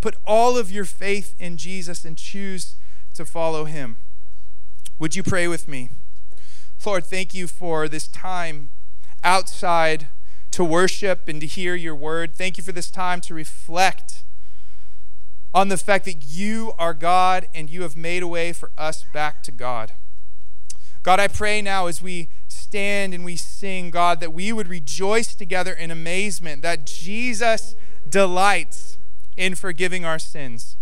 Put 0.00 0.16
all 0.26 0.58
of 0.58 0.70
your 0.70 0.84
faith 0.84 1.34
in 1.38 1.56
Jesus 1.56 2.04
and 2.04 2.16
choose 2.16 2.74
to 3.14 3.24
follow 3.24 3.64
him. 3.64 3.96
Would 4.98 5.14
you 5.14 5.22
pray 5.22 5.46
with 5.46 5.68
me? 5.68 5.90
Lord, 6.84 7.04
thank 7.04 7.34
you 7.34 7.46
for 7.46 7.86
this 7.86 8.08
time 8.08 8.70
outside 9.22 10.08
to 10.52 10.64
worship 10.64 11.28
and 11.28 11.40
to 11.40 11.46
hear 11.46 11.74
your 11.74 11.94
word. 11.94 12.34
Thank 12.34 12.56
you 12.56 12.64
for 12.64 12.72
this 12.72 12.90
time 12.90 13.20
to 13.22 13.34
reflect 13.34 14.07
on 15.54 15.68
the 15.68 15.76
fact 15.76 16.04
that 16.04 16.26
you 16.28 16.72
are 16.78 16.94
God 16.94 17.48
and 17.54 17.70
you 17.70 17.82
have 17.82 17.96
made 17.96 18.22
a 18.22 18.28
way 18.28 18.52
for 18.52 18.70
us 18.76 19.04
back 19.12 19.42
to 19.44 19.52
God. 19.52 19.92
God, 21.02 21.20
I 21.20 21.28
pray 21.28 21.62
now 21.62 21.86
as 21.86 22.02
we 22.02 22.28
stand 22.48 23.14
and 23.14 23.24
we 23.24 23.36
sing, 23.36 23.90
God, 23.90 24.20
that 24.20 24.32
we 24.32 24.52
would 24.52 24.68
rejoice 24.68 25.34
together 25.34 25.72
in 25.72 25.90
amazement 25.90 26.60
that 26.62 26.86
Jesus 26.86 27.74
delights 28.08 28.98
in 29.36 29.54
forgiving 29.54 30.04
our 30.04 30.18
sins. 30.18 30.76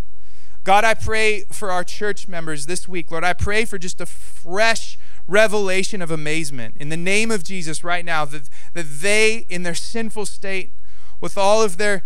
God, 0.65 0.85
I 0.85 0.95
pray 0.95 1.45
for 1.53 1.71
our 1.71 1.85
church 1.85 2.27
members 2.27 2.67
this 2.67 2.89
week. 2.89 3.13
Lord, 3.13 3.23
I 3.23 3.35
pray 3.35 3.65
for 3.65 3.79
just 3.79 4.01
a 4.01 4.07
fresh 4.07 4.99
revelation 5.29 6.03
of 6.03 6.11
amazement 6.11 6.75
in 6.79 6.89
the 6.89 6.97
name 6.97 7.31
of 7.31 7.45
Jesus 7.45 7.85
right 7.85 8.05
now 8.05 8.25
that, 8.25 8.49
that 8.75 9.01
they, 9.01 9.47
in 9.49 9.63
their 9.63 9.77
sinful 9.77 10.27
state, 10.27 10.73
with 11.21 11.39
all 11.39 11.63
of 11.63 11.77
their 11.77 12.03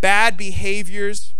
bad 0.00 0.36
behaviors, 0.36 1.34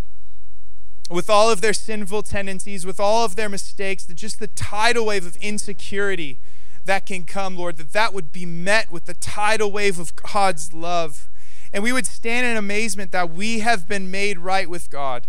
with 1.08 1.30
all 1.30 1.50
of 1.50 1.60
their 1.60 1.72
sinful 1.72 2.22
tendencies, 2.22 2.84
with 2.84 3.00
all 3.00 3.24
of 3.24 3.36
their 3.36 3.48
mistakes, 3.48 4.04
that 4.04 4.14
just 4.14 4.38
the 4.38 4.46
tidal 4.46 5.06
wave 5.06 5.26
of 5.26 5.36
insecurity 5.36 6.38
that 6.84 7.06
can 7.06 7.24
come, 7.24 7.56
Lord, 7.56 7.76
that 7.76 7.92
that 7.92 8.14
would 8.14 8.32
be 8.32 8.46
met 8.46 8.90
with 8.90 9.04
the 9.06 9.14
tidal 9.14 9.70
wave 9.70 9.98
of 9.98 10.16
God's 10.16 10.72
love. 10.72 11.28
And 11.72 11.82
we 11.82 11.92
would 11.92 12.06
stand 12.06 12.46
in 12.46 12.56
amazement 12.56 13.12
that 13.12 13.30
we 13.30 13.60
have 13.60 13.86
been 13.86 14.10
made 14.10 14.38
right 14.38 14.68
with 14.68 14.90
God, 14.90 15.26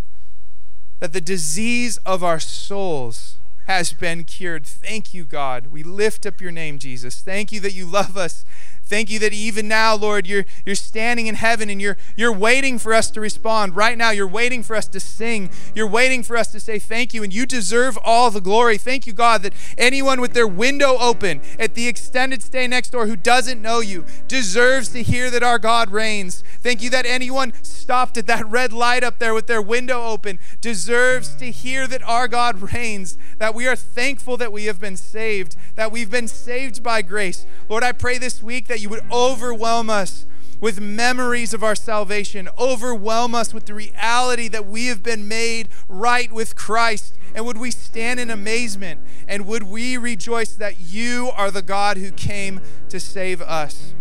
that 1.00 1.14
the 1.14 1.22
disease 1.22 1.98
of 2.06 2.24
our 2.24 2.40
souls 2.40 3.36
has 3.68 3.94
been 3.94 4.24
cured. 4.24 4.66
Thank 4.66 5.14
you, 5.14 5.24
God. 5.26 5.68
We 5.68 5.84
lift 5.84 6.26
up 6.26 6.42
your 6.42 6.52
name, 6.52 6.80
Jesus. 6.80 7.22
Thank 7.22 7.52
you 7.52 7.60
that 7.60 7.74
you 7.74 7.86
love 7.86 8.18
us 8.18 8.46
Thank 8.90 9.12
you 9.12 9.20
that 9.20 9.34
even 9.34 9.68
now, 9.68 9.96
Lord, 9.96 10.26
you're, 10.26 10.46
you're 10.66 10.74
standing 10.74 11.28
in 11.28 11.36
heaven 11.36 11.70
and 11.70 11.80
you're, 11.80 11.96
you're 12.18 12.34
waiting 12.34 12.80
for 12.80 12.92
us 12.92 13.12
to 13.12 13.22
respond. 13.22 13.76
Right 13.76 13.96
now, 13.96 14.10
you're 14.10 14.28
waiting 14.28 14.64
for 14.64 14.76
us 14.76 14.88
to 14.88 15.00
sing. 15.00 15.52
You're 15.76 15.88
waiting 15.88 16.24
for 16.24 16.36
us 16.36 16.52
to 16.54 16.60
say 16.60 16.80
thank 16.80 17.14
you, 17.14 17.22
and 17.24 17.32
you 17.32 17.46
deserve 17.46 18.00
all 18.04 18.32
the 18.32 18.42
glory. 18.42 18.80
Thank 18.80 19.06
you, 19.06 19.14
God, 19.14 19.44
that 19.44 19.54
anyone 19.78 20.20
with 20.20 20.34
their 20.34 20.48
window 20.48 20.98
open 20.98 21.42
at 21.60 21.76
the 21.76 21.88
extended 21.88 22.42
stay 22.42 22.66
next 22.66 22.90
door 22.90 23.06
who 23.06 23.16
doesn't 23.16 23.62
know 23.62 23.80
you 23.80 24.06
deserves 24.28 24.90
to 24.90 25.04
hear 25.04 25.30
that 25.30 25.44
our 25.44 25.60
God 25.60 25.92
reigns. 25.92 26.44
Thank 26.62 26.82
you 26.82 26.90
that 26.90 27.06
anyone 27.06 27.54
stopped 27.62 28.18
at 28.18 28.26
that 28.26 28.48
red 28.48 28.74
light 28.74 29.04
up 29.04 29.20
there 29.20 29.36
with 29.36 29.46
their 29.46 29.62
window 29.62 30.04
open 30.06 30.40
deserves 30.62 31.36
to 31.36 31.52
hear 31.52 31.86
that 31.88 32.02
our 32.04 32.28
God 32.28 32.74
reigns, 32.74 33.20
that 33.38 33.54
we 33.54 33.68
are 33.68 33.76
thankful 33.76 34.36
that 34.38 34.52
we 34.52 34.66
have 34.66 34.80
been 34.80 34.98
saved, 34.98 35.56
that 35.76 35.92
we've 35.92 36.10
been 36.10 36.28
saved 36.28 36.82
by 36.82 37.04
grace. 37.04 37.46
Lord, 37.70 37.84
I 37.84 37.92
pray 37.92 38.18
this 38.18 38.42
week 38.42 38.68
that 38.80 38.84
you 38.84 38.90
would 38.90 39.12
overwhelm 39.12 39.90
us 39.90 40.26
with 40.62 40.80
memories 40.80 41.54
of 41.54 41.64
our 41.64 41.76
salvation, 41.76 42.48
overwhelm 42.58 43.36
us 43.36 43.54
with 43.54 43.66
the 43.66 43.74
reality 43.74 44.48
that 44.48 44.66
we 44.66 44.86
have 44.86 45.04
been 45.04 45.28
made 45.28 45.68
right 45.90 46.32
with 46.32 46.56
Christ. 46.56 47.14
And 47.36 47.46
would 47.46 47.58
we 47.58 47.72
stand 47.72 48.22
in 48.22 48.30
amazement 48.30 49.02
and 49.28 49.46
would 49.46 49.64
we 49.64 49.98
rejoice 49.98 50.54
that 50.54 50.80
you 50.80 51.30
are 51.36 51.52
the 51.52 51.62
God 51.62 51.98
who 51.98 52.12
came 52.12 52.62
to 52.88 53.00
save 53.02 53.42
us? 53.42 53.94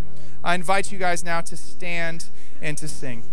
I 0.45 0.55
invite 0.55 0.93
you 0.93 0.99
guys 0.99 1.25
now 1.25 1.41
to 1.41 1.57
stand 1.57 2.27
and 2.63 2.79
to 2.79 2.87
sing. 2.87 3.25